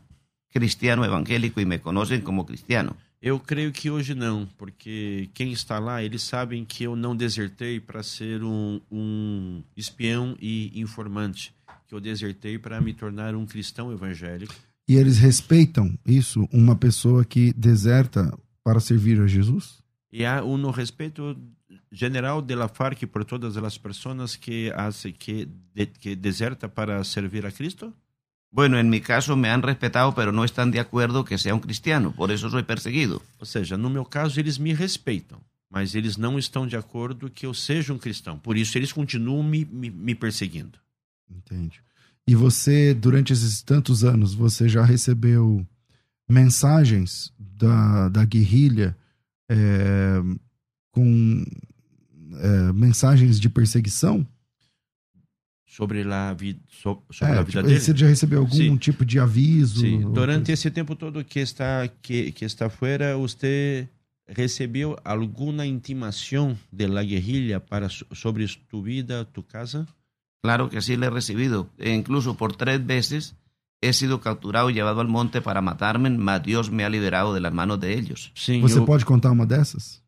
[0.48, 2.96] cristiano evangélico y me conocen como cristiano.
[3.22, 7.78] Eu creio que hoje não, porque quem está lá, eles sabem que eu não desertei
[7.78, 11.54] para ser um, um espião e informante,
[11.87, 14.52] que eu desertei para me tornar um cristão evangélico.
[14.88, 19.78] E eles respeitam isso, uma pessoa que deserta para servir a Jesus?
[20.12, 21.37] E há um respeito
[21.92, 27.04] general de la FARC por todas as pessoas que hace que, de, que deserta para
[27.04, 27.94] servir a Cristo?
[28.52, 31.60] Bueno, en mi caso me han respetado, pero no están de acuerdo que sea un
[31.60, 33.22] cristiano, por eso soy perseguido.
[33.40, 37.46] Ou seja, no meu caso, eles me respeitam, mas eles não estão de acordo que
[37.46, 38.38] eu seja um cristão.
[38.38, 40.78] Por isso, eles continuam me, me, me perseguindo.
[41.30, 41.80] Entende.
[42.26, 45.66] E você, durante esses tantos anos, você já recebeu
[46.28, 48.94] mensagens da, da guerrilha
[49.48, 50.22] é,
[50.90, 51.44] com
[52.34, 54.26] é, mensagens de perseguição?
[55.74, 57.80] Sobre a, vi, so, sobre É, a vida tipo, dele?
[57.80, 58.76] você já recebeu algum Sim.
[58.76, 59.80] tipo de aviso?
[59.80, 60.52] Sim, durante coisa?
[60.52, 63.88] esse tempo todo que está que, que está fora, você
[64.26, 69.87] recebeu alguma intimação de la guerrilha para so- sobre tu vida, tu casa?
[70.42, 71.70] Claro que sí le he recibido.
[71.78, 73.35] E incluso por tres veces
[73.80, 77.40] he sido capturado y llevado al monte para matarme, mas Dios me ha liberado de
[77.40, 78.30] las manos de ellos.
[78.35, 80.01] Sim, Você eu, pode contar uma dessas?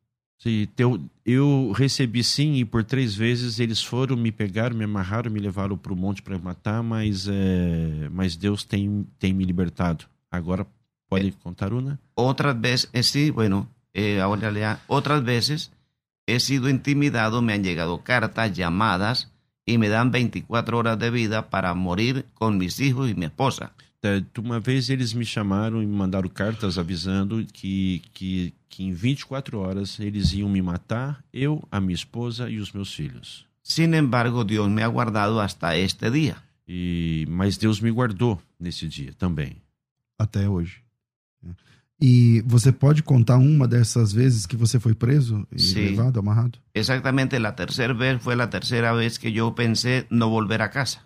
[0.44, 5.30] Sim, teu, eu recebi sim e por três vezes eles foram me pegaram, me amarraram,
[5.30, 10.04] me levaram para o monte para matar, mas é, mas Deus tem tem me libertado.
[10.30, 10.66] Agora
[11.09, 11.98] pode contar uma?
[12.14, 15.72] Otras veces, eh, sí, bueno, eh, ahora ya, otras veces
[16.26, 19.30] he sido intimidado, me han llegado cartas, llamadas
[19.64, 23.72] y me dan 24 horas de vida para morir con mis hijos y mi esposa.
[24.05, 28.93] É, Uma vez eles me chamaram e me mandaram cartas avisando que, que, que em
[28.93, 33.47] 24 horas eles iam me matar, eu, a minha esposa e os meus filhos.
[33.62, 36.37] Sin embargo, Dios me ha guardado hasta este día.
[36.69, 39.57] E, mas Deus me guardou nesse dia também.
[40.19, 40.83] Até hoje.
[42.01, 45.87] E você pode contar uma dessas vezes que você foi preso e Sim.
[45.87, 46.59] levado, amarrado?
[46.75, 51.01] Exactamente la tercera vez fue la tercera vez que yo pensé no volver a casa.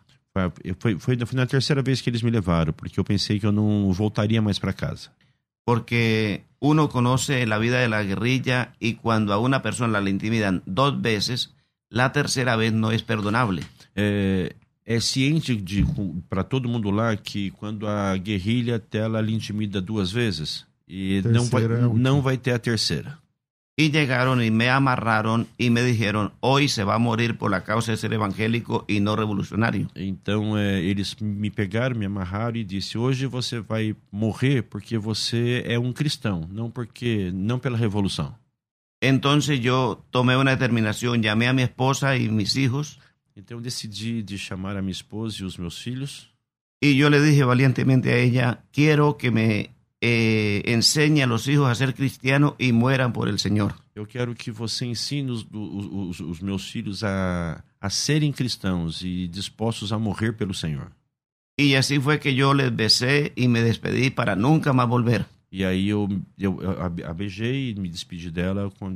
[0.79, 3.53] Foi, foi, foi, na terceira vez que eles me levaram, porque eu pensei que eu
[3.53, 5.11] não voltaria mais para casa.
[5.65, 10.63] Porque uno conoce la vida de la guerrilla y cuando a una persona la intimidan
[10.67, 11.55] dos veces,
[11.91, 13.63] la tercera vez no es perdonable.
[13.95, 15.63] É, é ciente
[16.29, 21.45] para todo mundo lá que quando a guerrilha ela lhe intimida duas vezes e não
[21.45, 23.19] vai, Terceira é a não vai ter a terceira.
[23.81, 27.63] Y llegaron y me amarraron y me dijeron, hoy se va a morir por la
[27.63, 29.87] causa de ser evangélico y no revolucionario.
[29.95, 35.63] Então é, eles me pegaram, me amarraram e disse: hoje você vai morrer porque você
[35.65, 38.35] é um cristão, não porque não pela revolução.
[39.01, 42.99] Entonces yo tomé una determinación, llamé a mi esposa y mis hijos
[43.39, 46.35] Então eu decidi de chamar a minha esposa e os meus filhos
[46.81, 51.69] y yo le dije valientemente a ella, quiero que me eh, enseñe a los hijos
[51.69, 53.75] a ser cristianos y mueran por el Señor.
[53.95, 59.27] Eu quero que você ensine os, os, os meus filhos a, a serem cristãos e
[59.29, 60.93] dispostos a morrer pelo Senhor.
[61.57, 65.27] Y así fue que yo les besé y me despedí para nunca más volver.
[65.51, 66.07] E aí eu,
[66.39, 68.91] eu, eu a- a beijei e me despedi dela com,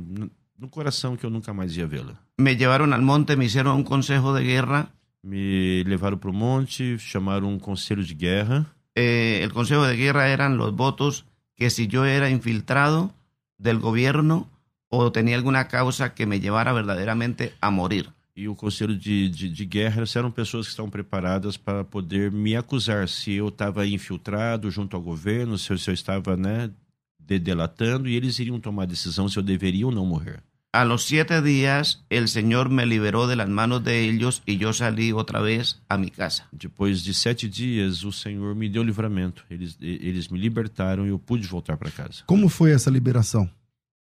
[0.57, 2.13] no coração que eu nunca mais ia vê-la.
[2.37, 4.87] Me llevaron al monte, me hicieron un consejo de guerra.
[5.21, 8.65] Me levaram para o monte, chamaram um conselho de guerra.
[8.95, 11.25] Eh, el consejo de guerra eran los votos
[11.55, 13.13] que si yo era infiltrado
[13.57, 14.49] del gobierno
[14.89, 18.09] o tenía alguna causa que me llevara verdaderamente a morir.
[18.35, 22.55] E o conselho de, de, de guerra eram pessoas que estavam preparadas para poder me
[22.55, 26.71] acusar se eu estava infiltrado junto ao governo, se eu, se eu estava né,
[27.19, 30.41] de- delatando, e eles iriam tomar decisão se eu deveria ou não morrer.
[30.75, 34.73] A los siete días el Señor me liberó de las manos de ellos y yo
[34.73, 36.47] salí otra vez a mi casa.
[36.51, 39.43] Depois de sete dias, o Senhor me deu livramento.
[39.51, 42.23] Eles, e- eles me libertaram e eu pude voltar para casa.
[42.25, 43.47] Como foi essa liberação?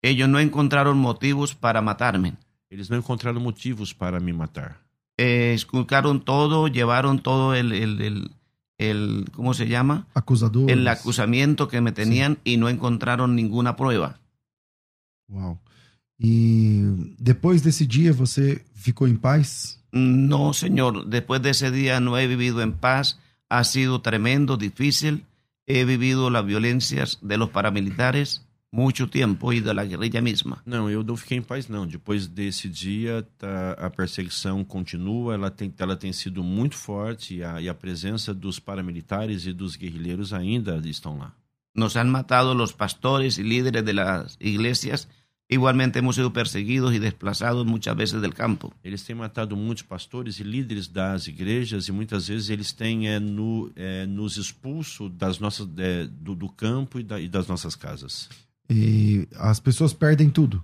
[0.01, 2.35] Ellos no encontraron motivos para matarme.
[2.71, 4.81] Eles não encontraram motivos para me matar.
[5.19, 8.31] Eh, esculcaron todo, llevaron todo el, el, el,
[8.79, 10.07] el- ¿cómo se llama?
[10.14, 10.71] Acusadores?
[10.75, 14.21] El acusamiento que me tenían y no encontraron ninguna prueba.
[15.29, 15.59] Uau.
[16.21, 19.81] E depois desse dia você ficou em paz?
[19.91, 23.18] No, señor, después de ese día no he vivido en paz,
[23.49, 25.25] ha sido tremendo, difícil,
[25.66, 30.62] he vivido las violencias de los paramilitares mucho tiempo y de la guerrilla misma.
[30.64, 31.87] Não, eu não fiquei em paz, não.
[31.87, 37.45] Depois desse dia, tá, a perseguição continua, ela tem, ela tem sido muito forte e
[37.45, 41.35] a, e a presença dos paramilitares e dos guerrilheiros ainda estão lá.
[41.75, 45.09] Nos han matado los pastores y líderes de las iglesias
[45.53, 48.72] Igualmente hemos sido perseguidos y desplazados muchas veces del campo.
[48.84, 53.18] Eles têm matado muitos pastores e líderes das igrejas e muitas vezes eles têm é,
[53.18, 57.74] no, é, nos expulso das nossas, é, do, do, campo e, da, e, das nossas
[57.74, 58.28] casas.
[58.70, 60.62] E as pessoas perdem tudo.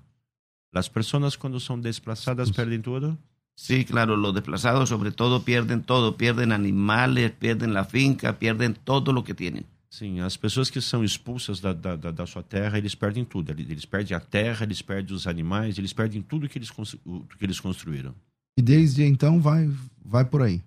[0.73, 3.19] As pessoas quando são desplaçadas perdem tudo.
[3.57, 9.13] Sí, claro, los desplazados sobre todo pierden todo, pierden animales, pierden la finca, pierden todo
[9.13, 9.67] lo que tienen.
[9.97, 13.51] Sim, as pessoas que são expulsas da, da, da, sua terra, eles perdem tudo.
[13.53, 17.01] Eles perdem a terra, eles perdem os animais, eles perdem tudo que eles, que
[17.41, 18.15] eles construíram.
[18.59, 19.71] E desde então vai,
[20.05, 20.63] vai por aí.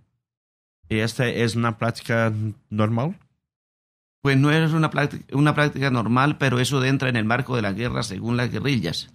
[0.90, 2.34] E esta é uma prática
[2.72, 3.14] normal?
[4.24, 7.62] Pues no es una práctica, una práctica normal, pero eso entra en el marco de
[7.62, 9.10] la guerra según las guerrillas.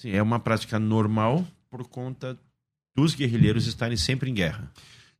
[0.00, 2.38] Sim, é uma prática normal por conta
[2.94, 4.70] dos guerrilheiros estarem sempre em guerra.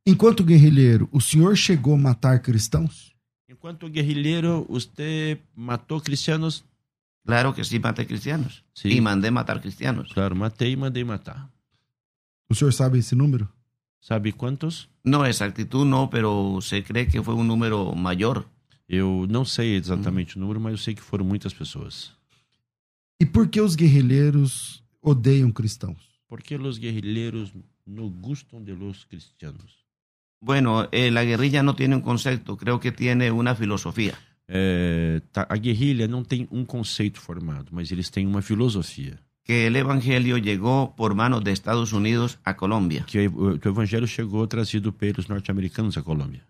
[0.05, 3.16] Enquanto guerrilheiro, o senhor chegou a matar cristãos?
[3.49, 6.65] Enquanto guerrilheiro, você matou cristianos?
[7.25, 8.63] Claro que sim, matei cristianos.
[8.75, 8.89] Sim.
[8.89, 10.11] E mandei matar cristianos.
[10.11, 11.49] Claro, matei e mandei matar.
[12.49, 13.47] O senhor sabe esse número?
[14.01, 14.89] Sabe quantos?
[15.03, 18.45] Não, exactitud não, pero se crê que foi um número maior.
[18.87, 20.41] Eu não sei exatamente hum.
[20.41, 22.11] o número, mas eu sei que foram muitas pessoas.
[23.19, 25.97] E por que os guerrilheiros odeiam cristãos?
[26.27, 27.53] Porque os guerrilheiros
[27.85, 29.86] não gostam de los cristianos.
[30.39, 34.13] Bueno, eh, la guerrilla no tiene un concepto, creo que tiene una filosofía.
[34.47, 39.19] É, tá, a guerrilha não tem um conceito formado, mas eles têm uma filosofia.
[39.43, 43.03] Que o evangelho chegou por manos de Estados Unidos a Colômbia.
[43.05, 46.41] Que o, o evangelho chegou trazido pelos norte-americanos a Colômbia.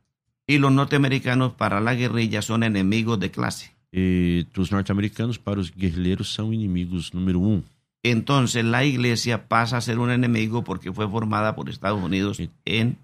[0.48, 3.72] E os norte-americanos para a guerrilha são inimigos de classe.
[3.92, 7.62] E os norte-americanos para os guerrilheiros são inimigos número um.
[8.04, 12.96] Então, a igreja passa a ser um inimigo porque foi formada por Estados Unidos em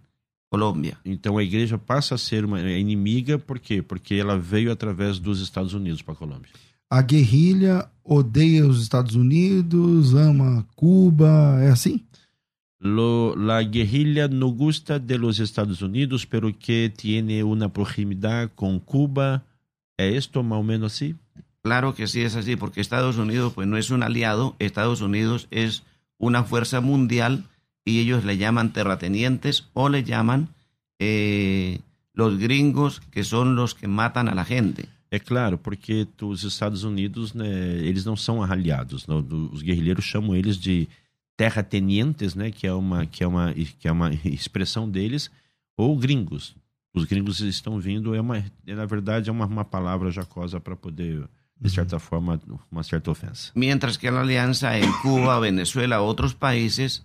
[0.53, 0.99] Colômbia.
[1.03, 3.81] Então a igreja passa a ser uma inimiga, por quê?
[3.81, 6.51] Porque ela veio através dos Estados Unidos para a Colômbia.
[6.91, 12.01] A guerrilha odeia os Estados Unidos, ama Cuba, é assim?
[12.79, 18.79] Lo, la guerrilla no gusta de los Estados Unidos, pero que tiene una proximidad con
[18.79, 19.43] Cuba.
[19.97, 21.15] ¿Es esto más o menos así?
[21.63, 25.47] Claro que sí es así, porque Estados Unidos pues no es un aliado, Estados Unidos
[25.49, 25.81] es
[26.19, 27.45] una fuerza mundial
[27.85, 30.49] y ellos le llaman terratenientes o le llaman
[30.99, 31.79] eh,
[32.13, 34.87] los gringos, que son los que matan a la gente.
[35.11, 37.47] É claro, porque os Estados Unidos, né,
[37.83, 39.05] eles não são aliados.
[39.05, 39.19] Não,
[39.51, 40.87] os guerrilheiros chamam eles de
[41.37, 45.29] terratenientes, né, que é uma que é uma que é uma expressão deles,
[45.77, 46.55] ou gringos.
[46.95, 50.75] Os gringos estão vindo é uma é, na verdade é uma, uma palavra jacosa para
[50.75, 51.27] poder
[51.59, 53.51] de certa forma uma certa ofensa.
[53.55, 57.03] Mientras que a aliança em Cuba, Venezuela, outros países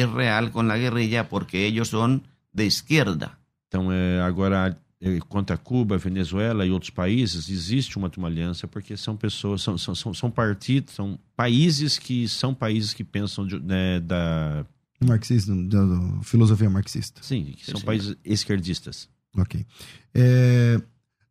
[0.00, 2.22] es real con la guerrilla porque ellos son
[2.52, 3.38] de izquierda.
[3.68, 8.96] Então, é, agora, é, contra Cuba, Venezuela e outros países, existe uma, uma aliança porque
[8.96, 13.58] são pessoas, são, são, são, são partidos, são países que são países que pensam de,
[13.58, 14.64] né, da...
[15.00, 17.20] Marxista, da, da, filosofia marxista.
[17.22, 17.86] Sim, que são Sim.
[17.86, 19.08] países esquerdistas.
[19.36, 19.66] Ok.
[20.14, 20.80] É,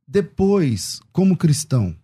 [0.05, 1.95] depois, como cristão,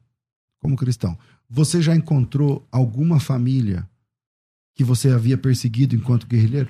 [0.62, 1.18] como cristão,
[1.50, 3.89] você já encontrou alguma família
[4.80, 6.70] que você havia perseguido enquanto guerrilheiro?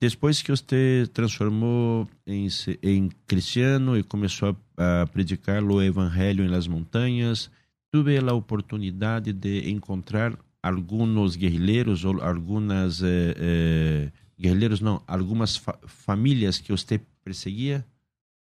[0.00, 2.48] Depois que você transformou em,
[2.82, 7.50] em cristiano e começou a, a predicar o evangelho em las montanhas,
[7.94, 15.78] tive a oportunidade de encontrar alguns guerrilheiros ou algumas eh, eh, guerrilheiros não, algumas fa
[15.86, 17.84] famílias que você perseguia?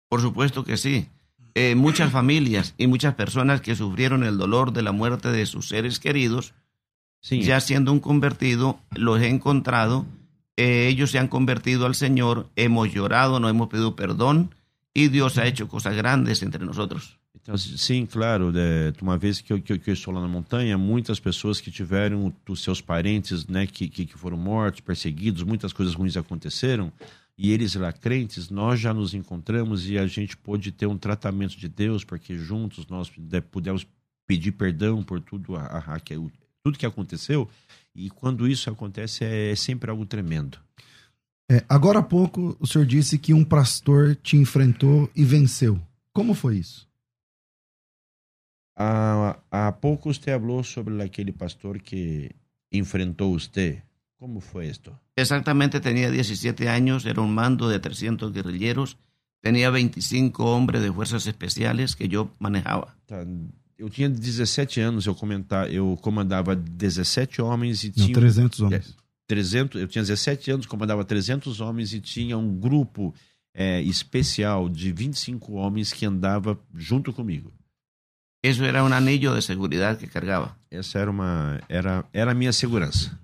[0.09, 1.09] Por supuesto que sí.
[1.57, 5.71] Eh, muchas familias y muchas personas que sufrieron el dolor de la muerte de sus
[5.71, 6.55] seres queridos
[7.27, 7.43] Sí.
[7.43, 10.07] Ya siendo un convertido, los he encontrado,
[10.57, 14.55] eh, ellos se han convertido al Señor, hemos llorado, nos hemos pedido perdón
[14.95, 16.63] e Deus ha hecho coisas grandes entre.
[16.63, 18.53] Então, sim, claro.
[18.55, 21.69] É, uma vez que eu, que, que eu, estou lá na montanha, muitas pessoas que
[21.69, 26.93] tiveram os seus parentes né, que, que, que, foram mortos, perseguidos, muitas coisas ruins aconteceram,
[27.37, 31.57] e eles lá crentes, nós já nos encontramos e a gente pôde ter um tratamento
[31.57, 33.11] de Deus, porque juntos nós
[33.51, 33.85] pudemos
[34.29, 36.01] pedir perdão por tudo a, a, a,
[36.67, 37.49] tudo que aconteceu.
[37.95, 40.59] E quando isso acontece, é, é sempre algo tremendo.
[41.49, 45.81] É, agora há pouco, o senhor disse que um pastor te enfrentou e venceu.
[46.13, 46.89] Como foi isso?
[48.77, 52.33] Há, há pouco você falou sobre aquele pastor que
[52.73, 53.81] enfrentou você.
[54.19, 54.91] Como foi isto?
[55.17, 58.97] Exatamente, tinha 17 anos, era um mando de 300 guerrilheiros,
[59.41, 62.93] tinha 25 homens de forças especiais que eu manejava.
[63.07, 63.25] Tá
[63.79, 68.91] eu tinha 17 anos, eu comentar, eu comandava 17 homens e tinha Não, 300 homens.
[68.91, 68.95] É,
[69.29, 73.15] 300, eu tinha 17 anos, comandava 300 homens e tinha um grupo
[73.55, 77.53] é, especial de 25 homens que andava junto comigo.
[78.43, 80.57] Eso era un anillo de seguridad que cargaba.
[80.71, 83.19] Essa era uma era era a minha segurança.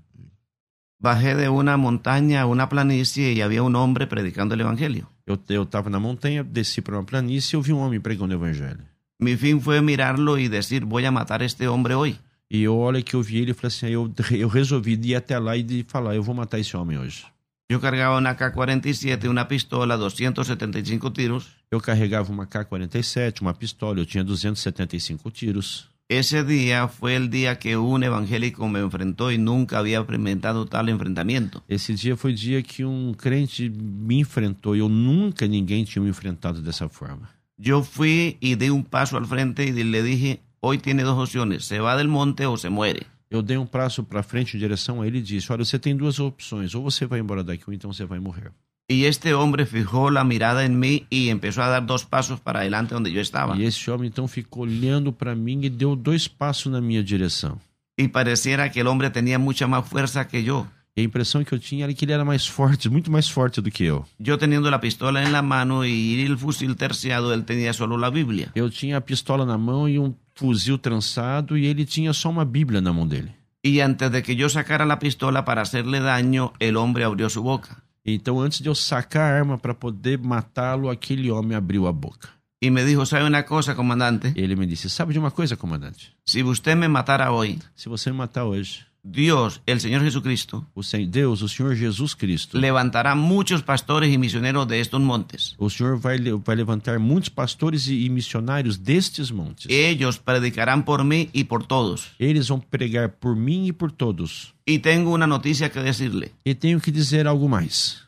[0.98, 5.08] Bajé de una montaña a una planicie y había un hombre predicando el Evangelio.
[5.26, 8.34] Eu eu estava na montanha, desci para uma planície e eu vi um homem pregando
[8.34, 8.84] o evangelho.
[9.22, 12.18] Mi fin fue mirarlo y decir, voy a matar a este hombre hoy.
[12.50, 15.38] E eu olha que eu vi ele e falei assim, eu eu resolvi ir até
[15.38, 17.24] lá e de falar, eu vou matar esse homem hoje.
[17.70, 21.46] Yo cargaba una K-47, una pistola, 275 tiros.
[21.70, 25.88] Eu carregava uma K-47, uma pistola, eu tinha 275 tiros.
[26.08, 30.88] Ese día fue el día que un evangélico me enfrentó y nunca había experimentado tal
[30.88, 31.62] enfrentamiento.
[31.68, 36.02] Esse dia foi o dia que um crente me enfrentou e eu nunca ninguém tinha
[36.02, 37.30] me enfrentado dessa forma.
[37.64, 41.64] Yo fui y di un paso al frente y le dije, hoy tiene dos opciones,
[41.64, 43.06] se va del monte o se muere.
[43.30, 45.96] Eu dei um passo para frente em direção a ele e disse: Olha, você tem
[45.96, 48.50] duas opções, ou você vai embora daqui ou então você vai morrer.
[48.88, 52.60] Y este hombre fijó la mirada en mí y empezó a dar dos pasos para
[52.60, 53.56] adelante donde yo estaba.
[53.56, 57.60] E esse homem então ficou olhando para mim e deu dois passos na minha direção.
[57.96, 60.66] Y pareciera que el hombre tenía mucha más fuerza que yo.
[60.94, 63.62] E a impressão que eu tinha era que ele era mais forte, muito mais forte
[63.62, 64.04] do que eu.
[64.20, 68.10] Yo teniendo la pistola en la mano y el fusil terciado, él tenía solo la
[68.10, 68.50] Biblia.
[68.54, 72.44] Eu tinha a pistola na mão e um fuzil trançado e ele tinha só uma
[72.44, 73.32] Bíblia na mão dele.
[73.62, 77.42] Y antes de que yo sacara la pistola para hacerle daño, el hombre abrió su
[77.42, 77.82] boca.
[78.04, 82.28] Então, antes de eu sacar a arma para poder matá-lo, aquele homem abriu a boca.
[82.60, 84.32] Y me dijo, ¿sabe una cosa, comandante?
[84.36, 86.14] Ele me disse: Sabe de uma coisa, comandante?
[86.24, 90.80] Si usted me matara hoy, Se você me matar hoje, Dios, el Señor Jesucristo, o
[90.82, 95.56] Sen- Deus, o Senhor Jesus Cristo, levantará muchos pastores y misioneros de estos montes.
[95.58, 99.66] o Senhor vai, vai levantar muitos pastores e, e missionários destes montes.
[99.68, 102.12] Ellos predicarán por mí y por todos.
[102.18, 104.54] Eles vão pregar por mim e por todos.
[104.64, 106.30] Y tengo una noticia que decirle.
[106.44, 108.02] E tenho que dizer algo mais.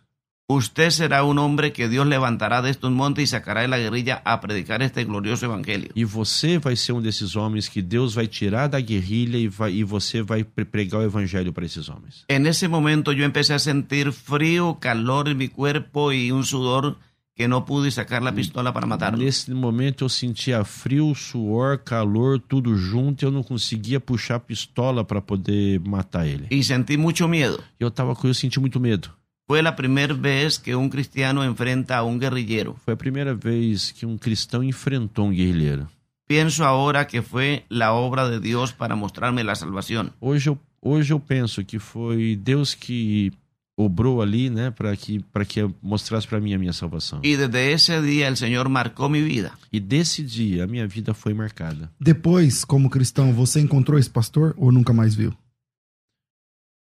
[0.49, 4.21] Usted será un hombre que Dios levantará de estos montes y sacará de la guerrilla
[4.27, 5.91] a predicar este glorioso evangelio.
[5.95, 9.73] E você vai ser um desses homens que Deus vai tirar da guerrilha e, vai,
[9.73, 12.27] e você vai pre- pregar o evangelho para esses homens.
[12.29, 16.99] En ese momento yo empecé a sentir frío, calor en mi cuerpo y un sudor
[17.35, 19.25] que no pude sacar la pistola para matarlo.
[19.25, 23.25] Nesse momento eu sentia frio, suor, calor, tudo junto.
[23.25, 26.49] e Eu não conseguia puxar a pistola para poder matar ele.
[26.51, 27.65] Y sentí mucho miedo.
[27.81, 29.09] Eu tava com, eu senti muito medo.
[29.47, 32.77] Fue la primera vez que un cristiano enfrenta a un guerrillero.
[32.83, 35.87] Foi a primeira vez que um cristão enfrentou um guerrilheiro.
[36.27, 40.13] Pienso ahora que fue la obra de Dios para mostrarme la salvación.
[40.19, 43.33] Hoje eu, hoje eu penso que foi Deus que
[43.77, 47.21] obrou ali, né, para que para que mostrasse para mim a minha salvação.
[47.23, 49.53] Y desde ese día el Señor marcó mi vida.
[49.71, 51.91] E desse dia a minha vida foi marcada.
[52.01, 55.35] Depois, como cristão, você encontrou esse pastor ou nunca mais viu?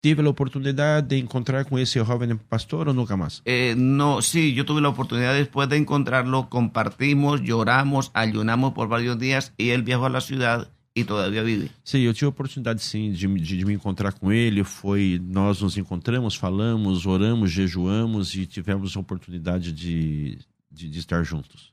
[0.05, 3.41] Tive a oportunidade de encontrar com esse jovem pastor ou nunca mais?
[3.45, 9.17] Eh, no, sí, yo tuve la oportunidad después de encontrarlo, compartimos, lloramos, ayunamos por varios
[9.17, 11.71] días y él viajó a la ciudad y todavía vive.
[11.85, 14.65] Sim, eu tive a oportunidade sim de, de, de me encontrar com ele.
[14.65, 20.37] Foi nós nos encontramos, falamos, oramos, jejuamos e tivemos a oportunidade de,
[20.69, 21.73] de, de estar juntos.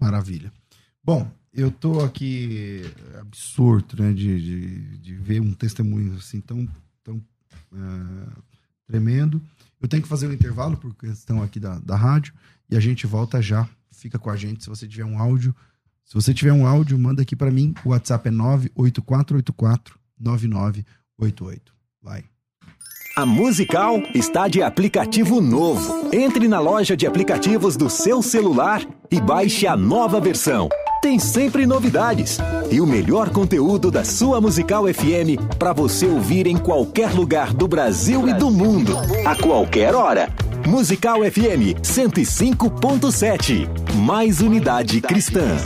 [0.00, 0.52] Maravilha.
[1.02, 2.82] Bom, eu tô aqui
[3.20, 6.68] absurdo, né, de, de, de ver um testemunho assim tão,
[7.72, 8.40] é,
[8.86, 9.42] tremendo.
[9.80, 12.32] Eu tenho que fazer um intervalo por questão aqui da, da rádio
[12.70, 13.68] e a gente volta já.
[13.92, 15.54] Fica com a gente se você tiver um áudio.
[16.04, 17.74] Se você tiver um áudio, manda aqui para mim.
[17.84, 21.72] O WhatsApp é 98484 9988.
[22.02, 22.24] Vai.
[23.16, 26.10] A Musical está de aplicativo novo.
[26.14, 30.68] Entre na loja de aplicativos do seu celular e baixe a nova versão.
[31.00, 32.38] Tem sempre novidades
[32.70, 37.68] e o melhor conteúdo da sua Musical FM para você ouvir em qualquer lugar do
[37.68, 40.28] Brasil e do mundo, a qualquer hora.
[40.66, 43.68] Musical FM 105.7.
[43.94, 45.56] Mais unidade cristã.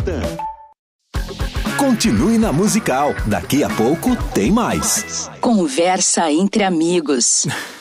[1.78, 3.14] Continue na Musical.
[3.26, 5.31] Daqui a pouco tem mais.
[5.41, 7.47] Conversa entre amigos.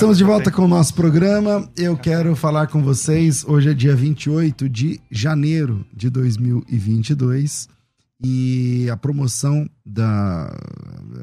[0.00, 1.70] Estamos de volta com o nosso programa.
[1.76, 3.44] Eu quero falar com vocês.
[3.44, 7.68] Hoje é dia 28 de janeiro de 2022
[8.24, 10.56] e a promoção da,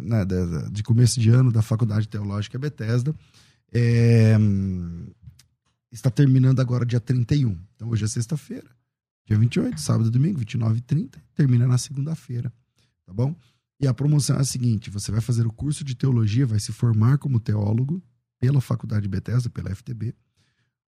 [0.03, 3.15] né, da- de começo de ano da Faculdade Teológica Bethesda
[3.73, 4.38] é,
[5.91, 7.57] está terminando agora dia 31.
[7.75, 8.69] Então hoje é sexta-feira,
[9.25, 12.53] dia 28, sábado e domingo, 29 e 30, termina na segunda-feira,
[13.07, 13.36] tá bom?
[13.82, 16.71] E a promoção é a seguinte: você vai fazer o curso de teologia, vai se
[16.71, 18.03] formar como teólogo
[18.39, 20.15] pela Faculdade Bethesda, pela FTB,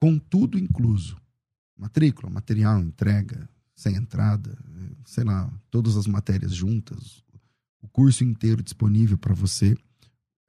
[0.00, 1.16] com tudo incluso.
[1.76, 4.56] Matrícula, material, entrega, sem entrada,
[5.06, 7.24] sei lá, todas as matérias juntas,
[7.80, 9.76] o curso inteiro disponível para você.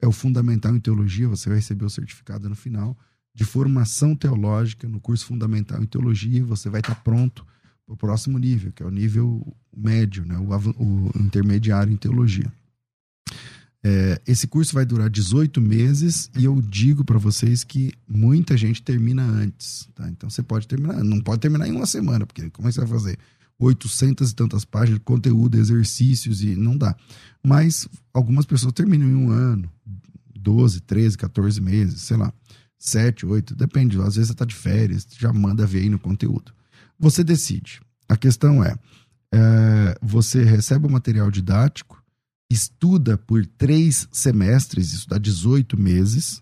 [0.01, 2.97] é o Fundamental em Teologia, você vai receber o certificado no final
[3.33, 7.45] de formação teológica no curso Fundamental em Teologia, você vai estar pronto
[7.85, 10.37] para o próximo nível, que é o nível médio, né?
[10.37, 12.51] o, o intermediário em teologia.
[13.83, 18.81] É, esse curso vai durar 18 meses e eu digo para vocês que muita gente
[18.81, 19.89] termina antes.
[19.95, 20.07] Tá?
[20.09, 22.81] Então você pode terminar, não pode terminar em uma semana, porque como é que você
[22.81, 23.17] vai fazer?
[23.59, 26.95] 800 e tantas páginas de conteúdo, exercícios e não dá.
[27.43, 29.69] Mas algumas pessoas terminam em um ano,
[30.35, 32.33] 12, 13, 14 meses, sei lá,
[32.77, 33.97] 7, 8, depende.
[33.99, 36.51] Às vezes você está de férias, já manda ver aí no conteúdo.
[36.99, 37.79] Você decide.
[38.09, 38.75] A questão é,
[39.31, 42.00] é você recebe o material didático,
[42.53, 46.41] estuda por três semestres, isso dá 18 meses,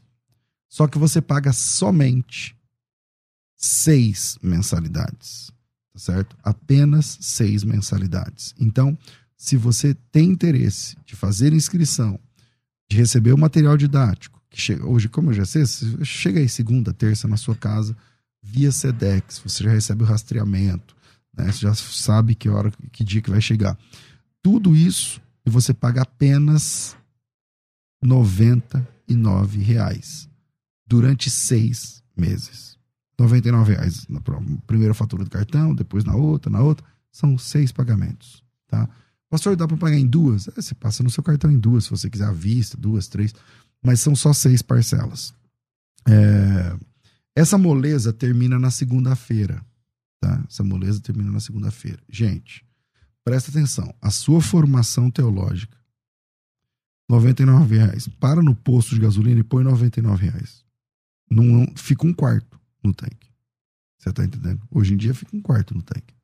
[0.67, 2.55] só que você paga somente
[3.57, 5.51] seis mensalidades
[5.93, 6.35] tá certo?
[6.43, 8.55] Apenas seis mensalidades.
[8.59, 8.97] Então,
[9.35, 12.19] se você tem interesse de fazer inscrição,
[12.89, 15.63] de receber o material didático, que chega hoje, como eu já sei,
[16.03, 17.95] chega aí segunda, terça na sua casa,
[18.41, 20.95] via Sedex, você já recebe o rastreamento,
[21.37, 21.51] né?
[21.51, 23.77] Você já sabe que hora, que dia que vai chegar.
[24.41, 26.95] Tudo isso e você paga apenas
[28.03, 30.29] 99 reais
[30.85, 32.77] durante seis meses.
[33.17, 34.21] 99 reais na
[34.65, 36.85] primeira fatura do cartão, depois na outra, na outra.
[37.11, 38.87] São seis pagamentos, tá?
[39.29, 40.47] Pastor, dá para pagar em duas?
[40.47, 43.33] É, você passa no seu cartão em duas, se você quiser à vista, duas, três.
[43.83, 45.33] Mas são só seis parcelas.
[46.07, 46.77] É...
[47.35, 49.65] Essa moleza termina na segunda-feira,
[50.19, 50.43] tá?
[50.47, 51.99] Essa moleza termina na segunda-feira.
[52.07, 52.65] Gente,
[53.29, 53.93] presta atenção.
[54.01, 55.77] A sua formação teológica,
[57.07, 58.07] 99 reais.
[58.19, 60.65] Para no posto de gasolina e põe 99 reais.
[61.29, 63.29] Não, fica um quarto no tanque.
[63.99, 64.61] Você tá entendendo?
[64.71, 66.15] Hoje em dia fica um quarto no tanque.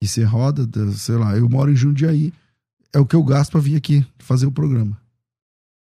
[0.00, 2.32] E você roda, sei lá, eu moro em Jundiaí,
[2.94, 4.98] é o que eu gasto para vir aqui fazer o programa.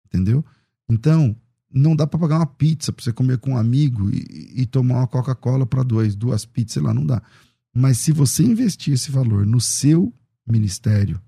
[0.07, 0.45] Entendeu?
[0.89, 1.37] Então,
[1.73, 4.97] não dá para pagar uma pizza para você comer com um amigo e, e tomar
[4.97, 7.23] uma Coca-Cola para dois, duas pizzas, sei lá, não dá.
[7.73, 10.13] Mas se você investir esse valor no seu
[10.47, 11.21] ministério,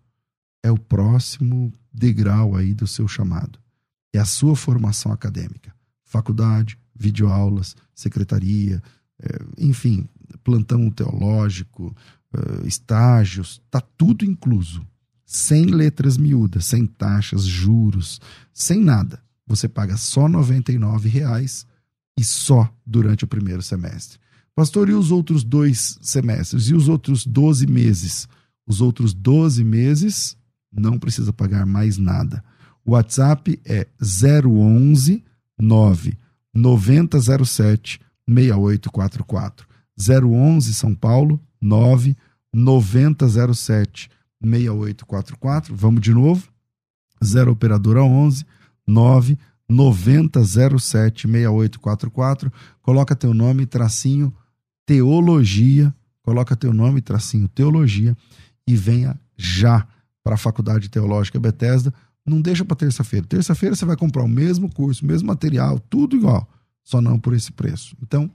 [0.63, 3.59] é o próximo degrau aí do seu chamado.
[4.13, 5.75] É a sua formação acadêmica.
[6.05, 8.83] Faculdade, videoaulas, secretaria,
[9.21, 10.09] é, enfim,
[10.45, 11.95] plantão teológico,
[12.33, 14.87] é, estágios, tá tudo incluso.
[15.25, 18.21] Sem letras miúdas, sem taxas, juros,
[18.53, 19.23] sem nada.
[19.47, 21.67] Você paga só R$ reais
[22.19, 24.19] e só durante o primeiro semestre.
[24.55, 26.69] Pastor, e os outros dois semestres?
[26.69, 28.29] E os outros 12 meses?
[28.73, 30.35] Os outros 12 meses
[30.73, 32.43] não precisa pagar mais nada.
[32.87, 35.23] O WhatsApp é 011
[35.59, 36.19] 9
[36.55, 39.69] 9007 6844.
[39.99, 42.17] 011 São Paulo 9
[42.51, 44.09] 9007
[44.43, 45.77] 6844.
[45.77, 46.49] Vamos de novo.
[47.23, 48.47] 0 operadora 11
[48.87, 52.51] 9 9007 6844.
[52.81, 54.33] Coloca teu nome tracinho
[54.87, 58.17] teologia, coloca teu nome tracinho teologia
[58.67, 59.87] e venha já
[60.23, 61.93] para a Faculdade Teológica Bethesda
[62.25, 63.27] não deixa para terça-feira.
[63.27, 66.49] Terça-feira você vai comprar o mesmo curso, o mesmo material, tudo igual,
[66.85, 67.97] só não por esse preço.
[68.03, 68.31] Então,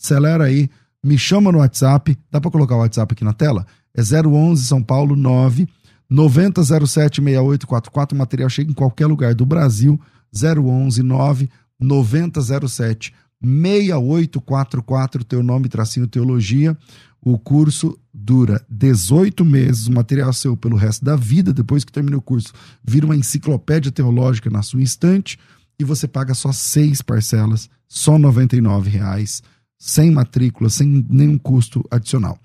[0.00, 0.70] acelera aí,
[1.02, 3.66] me chama no WhatsApp, dá para colocar o WhatsApp aqui na tela?
[3.94, 5.68] É 011 São Paulo 9
[6.08, 10.00] 9007 6844, o material chega em qualquer lugar do Brasil,
[10.32, 11.50] 011 9
[11.80, 16.76] 9007 6844, teu nome, tracinho teologia.
[17.20, 22.16] O curso dura 18 meses, o material seu pelo resto da vida, depois que termina
[22.16, 22.52] o curso,
[22.82, 25.38] vira uma enciclopédia teológica na sua estante
[25.78, 29.42] e você paga só seis parcelas, só R$ reais,
[29.78, 32.38] sem matrícula, sem nenhum custo adicional.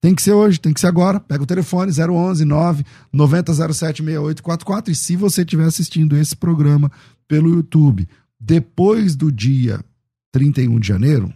[0.00, 1.20] Tem que ser hoje, tem que ser agora.
[1.20, 6.90] Pega o telefone 011 9 9007 6844 e se você estiver assistindo esse programa
[7.28, 8.08] pelo YouTube
[8.40, 9.84] depois do dia
[10.32, 11.30] 31 de janeiro,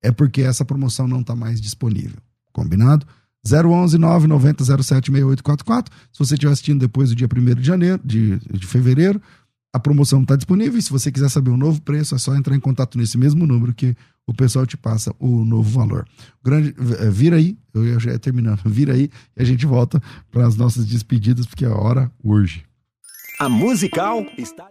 [0.00, 2.18] é porque essa promoção não está mais disponível.
[2.52, 3.04] Combinado?
[3.46, 5.94] 011 990 07 6844.
[6.12, 9.20] Se você estiver assistindo depois do dia 1 de janeiro, de, de fevereiro,
[9.74, 10.80] a promoção está disponível.
[10.80, 13.74] Se você quiser saber o novo preço, é só entrar em contato nesse mesmo número
[13.74, 16.06] que o pessoal te passa o novo valor.
[16.44, 20.46] Grande, eh, vira aí, eu já ia terminando, vira aí e a gente volta para
[20.46, 22.64] as nossas despedidas, porque a hora urge.
[23.40, 24.68] A Musical está.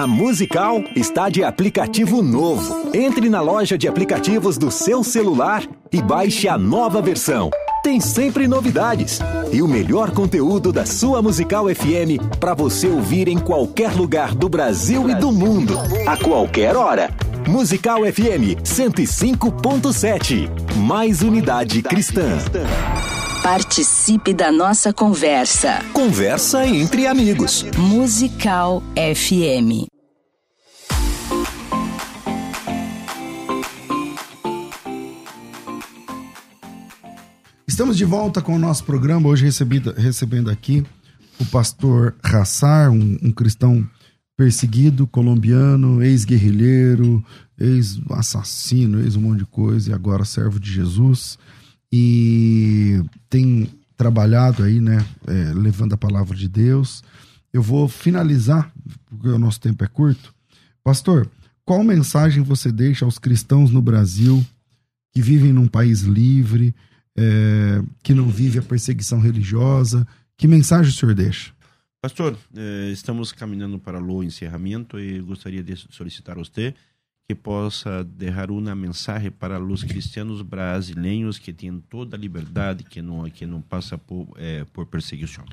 [0.00, 2.88] A Musical está de aplicativo novo.
[2.94, 7.50] Entre na loja de aplicativos do seu celular e baixe a nova versão.
[7.82, 9.18] Tem sempre novidades
[9.52, 14.48] e o melhor conteúdo da sua Musical FM para você ouvir em qualquer lugar do
[14.48, 17.10] Brasil e do mundo, a qualquer hora.
[17.46, 20.48] Musical FM 105.7.
[20.76, 22.38] Mais unidade cristã.
[23.42, 25.84] Participe da nossa conversa.
[25.92, 27.66] Conversa entre amigos.
[27.76, 29.89] Musical FM.
[37.80, 39.48] Estamos de volta com o nosso programa, hoje
[39.96, 40.84] recebendo aqui
[41.38, 43.88] o pastor Hassar, um, um cristão
[44.36, 47.24] perseguido, colombiano, ex-guerrilheiro,
[47.58, 51.38] ex-assassino, ex um monte de coisa, e agora servo de Jesus.
[51.90, 53.66] E tem
[53.96, 57.02] trabalhado aí, né, é, levando a palavra de Deus.
[57.50, 58.70] Eu vou finalizar,
[59.06, 60.34] porque o nosso tempo é curto.
[60.84, 61.30] Pastor,
[61.64, 64.44] qual mensagem você deixa aos cristãos no Brasil
[65.14, 66.74] que vivem num país livre,
[67.20, 70.06] é, que não vive a perseguição religiosa?
[70.36, 71.52] Que mensagem o senhor deixa?
[72.02, 76.74] Pastor, eh, estamos caminhando para o encerramento e gostaria de solicitar a você
[77.28, 83.02] que possa deixar uma mensagem para os cristianos brasileiros que têm toda a liberdade, que
[83.02, 85.44] não que não passa por eh, por perseguição.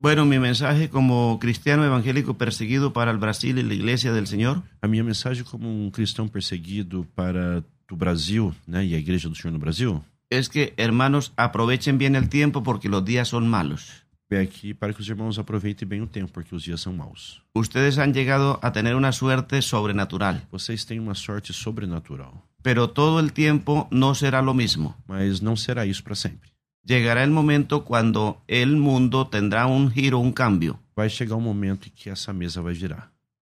[0.00, 4.62] Bueno, mi mensaje como cristiano evangélico perseguido para el Brasil y la Iglesia del Señor
[4.80, 9.34] A minha mensagem como um cristão perseguido para o Brasil, né, e a igreja do
[9.34, 14.04] Senhor no Brasil, es que, hermanos, aprovechen bien el tiempo porque los días son malos.
[14.28, 17.42] é aqui para que os irmãos aproveitem bem o tempo, porque os dias são maus.
[17.54, 23.20] Ustedes han llegado a tener una suerte sobrenatural, Vocês têm uma sorte sobrenatural, pero todo
[23.20, 24.96] el tiempo no será lo mismo.
[25.06, 26.50] mas não será isso para sempre.
[26.84, 31.86] Llegará el momento cuando el mundo tendrá un giro, un cambio, Vai chegar um momento
[31.86, 33.12] em que essa mesa vai girar.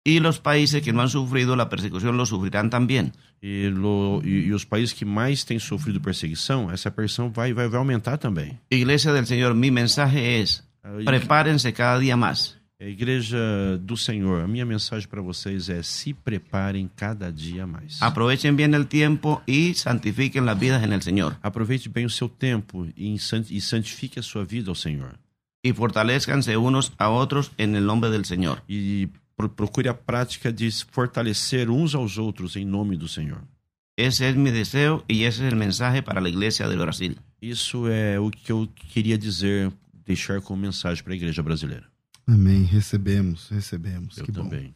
[0.05, 3.13] y los países que no han sufrido la persecución lo sufrirán también.
[3.43, 7.69] E, lo- e- e os países que mais têm sofrido perseguição, essa perseguição vai, vai,
[7.69, 8.59] vai aumentar também.
[8.71, 12.57] Iglesia del Señor, mi mensaje es, A prepárense cada día más.
[12.81, 13.39] a igreja
[13.81, 18.01] do Senhor, a minha mensagem para vocês é se preparem cada dia mais.
[18.03, 21.37] Aprovechen bien el tiempo y santifiquen las vidas el Señor.
[21.43, 25.19] Aproveite bem o seu tempo e, em san- e santifique a sua vida ao Senhor.
[25.65, 28.63] Y fortalezcanse unos a otros en el nombre del Señor.
[28.69, 33.43] E procure a prática de se fortalecer uns aos outros em nome do Senhor.
[33.97, 37.17] Ese es mi deseo y ese es el mensaje para la Iglesia del Brasil.
[37.41, 39.73] Isso é o que eu queria dizer,
[40.05, 41.85] deixar como mensagem para a igreja brasileira.
[42.27, 42.65] Amém.
[42.65, 44.19] Recebemos, recebemos.
[44.19, 44.43] Eu que bom.
[44.43, 44.75] também.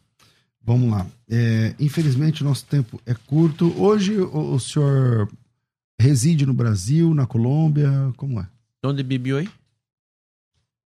[0.63, 1.07] Vamos lá.
[1.29, 3.75] É, infelizmente, o nosso tempo é curto.
[3.81, 5.29] Hoje, o, o senhor
[5.99, 7.91] reside no Brasil, na Colômbia?
[8.17, 8.49] Como é?
[8.85, 9.51] Onde vive hoje?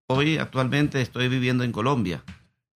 [0.09, 2.22] Hoy actualmente estoy viviendo en Colombia.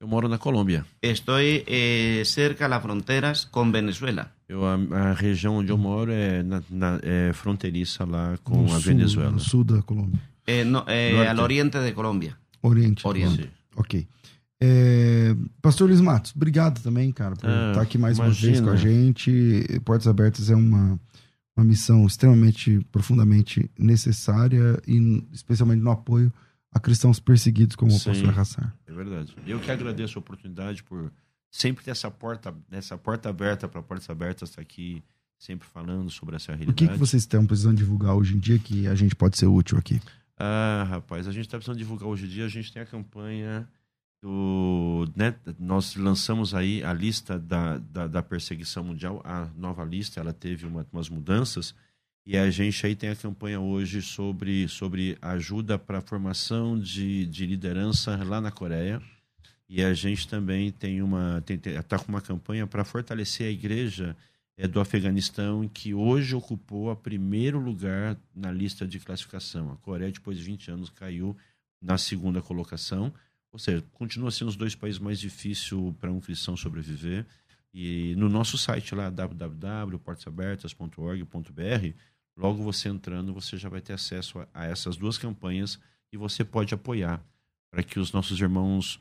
[0.01, 0.85] Eu moro na Colômbia.
[1.03, 4.33] Estoy eh, cerca a las fronteras con Venezuela.
[4.49, 8.67] Eu, a, a região onde eu moro é, na, na- é fronteiriça lá com no
[8.67, 9.31] a sul, Venezuela.
[9.33, 10.21] No sul da Colômbia.
[10.47, 12.37] Eh, no, eh, al oriente de Colombia.
[12.63, 13.05] Oriente.
[13.07, 13.31] Oriente.
[13.37, 13.53] Colômbia.
[13.77, 14.07] Ok.
[14.61, 18.53] É, Pastor Luiz Matos, obrigado também, cara, por Ah, estar aqui mais uma imagina.
[18.53, 19.81] vez com a gente.
[19.85, 20.99] Portas Abertas é uma,
[21.57, 26.33] uma missão extremamente, profundamente necessária e especialmente no apoio
[26.73, 28.11] a cristãos perseguidos como o Sim.
[28.11, 28.77] pastor Hassar.
[28.87, 29.35] É verdade.
[29.47, 31.13] Eu que agradeço a oportunidade por
[31.51, 35.03] sempre ter essa porta, essa porta aberta para portas abertas estar aqui
[35.39, 36.77] sempre falando sobre essa O realidade.
[36.77, 39.79] que, que vocês estão precisando divulgar hoje em dia que a gente pode ser útil
[39.79, 40.01] aqui?
[40.37, 42.45] Ah, rapaz, a gente está precisando divulgar hoje em dia.
[42.45, 43.69] A gente tem a campanha
[44.21, 45.09] do.
[45.17, 50.33] Né, nós lançamos aí a lista da, da, da perseguição mundial, a nova lista, ela
[50.33, 51.75] teve uma, umas mudanças.
[52.31, 57.25] E a gente aí tem a campanha hoje sobre, sobre ajuda para a formação de,
[57.25, 59.01] de liderança lá na Coreia.
[59.67, 61.43] E a gente também tem uma.
[61.49, 64.15] está com uma campanha para fortalecer a igreja
[64.59, 69.73] é, do Afeganistão, que hoje ocupou a primeiro lugar na lista de classificação.
[69.73, 71.35] A Coreia, depois de 20 anos, caiu
[71.81, 73.11] na segunda colocação.
[73.51, 77.25] Ou seja, continua sendo os dois países mais difíceis para um cristão sobreviver.
[77.73, 81.95] E no nosso site lá, www.portasabertas.org.br,
[82.39, 85.79] logo você entrando, você já vai ter acesso a, a essas duas campanhas
[86.13, 87.21] e você pode apoiar
[87.71, 88.99] para que os nossos irmãos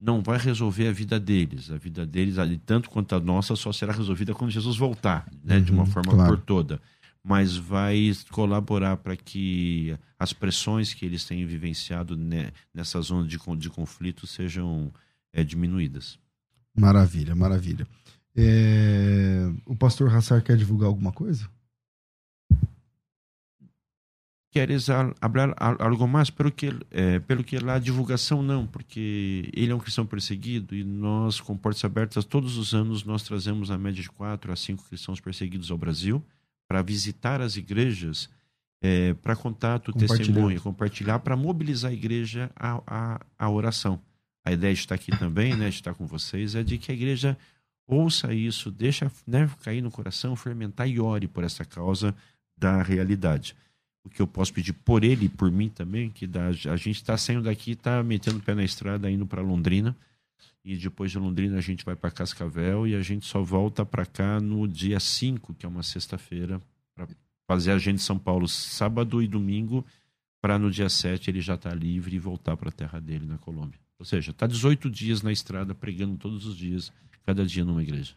[0.00, 1.70] não vai resolver a vida deles.
[1.70, 5.60] A vida deles, ali, tanto quanto a nossa, só será resolvida quando Jesus voltar, né,
[5.60, 6.36] de uma Uhum, forma claro.
[6.38, 6.80] por toda.
[7.22, 13.38] Mas vai colaborar para que as pressões que eles têm vivenciado né, nessa zona de,
[13.58, 14.90] de conflito sejam
[15.32, 16.18] é, diminuídas.
[16.74, 17.86] Maravilha, maravilha.
[18.34, 21.46] É, O pastor Hassar quer divulgar alguma coisa?
[24.50, 25.14] Queres al-
[25.78, 26.28] algo mais?
[26.28, 30.74] Pelo que, eh, pelo que lá a divulgação não, porque ele é um cristão perseguido
[30.74, 34.56] e nós, com portas abertas, todos os anos nós trazemos a média de quatro a
[34.56, 36.20] cinco cristãos perseguidos ao Brasil
[36.68, 38.28] para visitar as igrejas,
[38.82, 44.00] eh, para contato, testemunho, compartilhar, para mobilizar a igreja à, à, à oração.
[44.44, 46.94] A ideia de estar aqui também, né, de estar com vocês, é de que a
[46.94, 47.38] igreja
[47.86, 52.14] ouça isso, deixa né, cair no coração, fermentar e ore por essa causa
[52.56, 53.54] da realidade.
[54.04, 56.96] O que eu posso pedir por ele e por mim também, que dá, a gente
[56.96, 59.96] está saindo daqui, está metendo o pé na estrada, indo para Londrina,
[60.64, 64.04] e depois de Londrina a gente vai para Cascavel e a gente só volta para
[64.04, 66.60] cá no dia 5, que é uma sexta-feira,
[66.94, 67.08] para
[67.46, 69.84] fazer a gente São Paulo sábado e domingo,
[70.40, 73.26] para no dia 7 ele já estar tá livre e voltar para a terra dele
[73.26, 73.78] na Colômbia.
[73.98, 76.90] Ou seja, está 18 dias na estrada, pregando todos os dias,
[77.26, 78.14] cada dia numa igreja.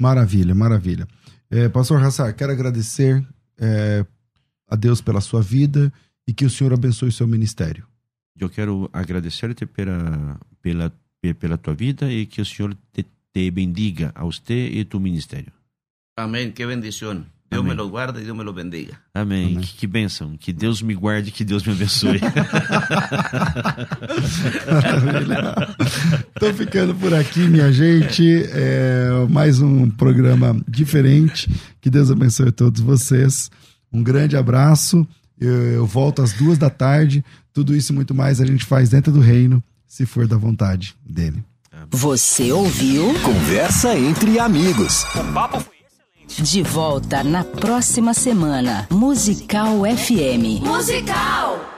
[0.00, 1.08] Maravilha, maravilha.
[1.50, 3.26] É, Pastor Hassar, quero agradecer
[3.58, 4.04] é,
[4.68, 5.92] a Deus pela sua vida
[6.26, 7.86] e que o Senhor abençoe o seu ministério.
[8.38, 10.92] Eu quero agradecer-te pela, pela,
[11.38, 15.52] pela tua vida e que o Senhor te, te bendiga a você e tu ministério.
[16.16, 17.24] Amém, que bendição.
[17.50, 17.76] Deus Amém.
[17.76, 18.98] me lo guarde e Deus me lo bendiga.
[19.12, 19.46] Amém.
[19.46, 19.60] Amém.
[19.60, 20.36] Que, que bênção.
[20.36, 22.18] Que Deus me guarde e que Deus me abençoe.
[26.34, 28.24] Estou ficando por aqui, minha gente.
[28.50, 31.48] É mais um programa diferente.
[31.80, 33.50] Que Deus abençoe todos vocês.
[33.94, 35.06] Um grande abraço.
[35.40, 37.24] Eu, eu volto às duas da tarde.
[37.52, 40.96] Tudo isso e muito mais a gente faz dentro do reino, se for da vontade
[41.08, 41.44] dele.
[41.90, 43.14] Você ouviu?
[43.20, 45.04] Conversa entre amigos.
[45.14, 45.74] O papo foi
[46.26, 46.42] excelente.
[46.42, 48.88] De volta na próxima semana.
[48.90, 50.64] Musical FM.
[50.64, 51.73] Musical!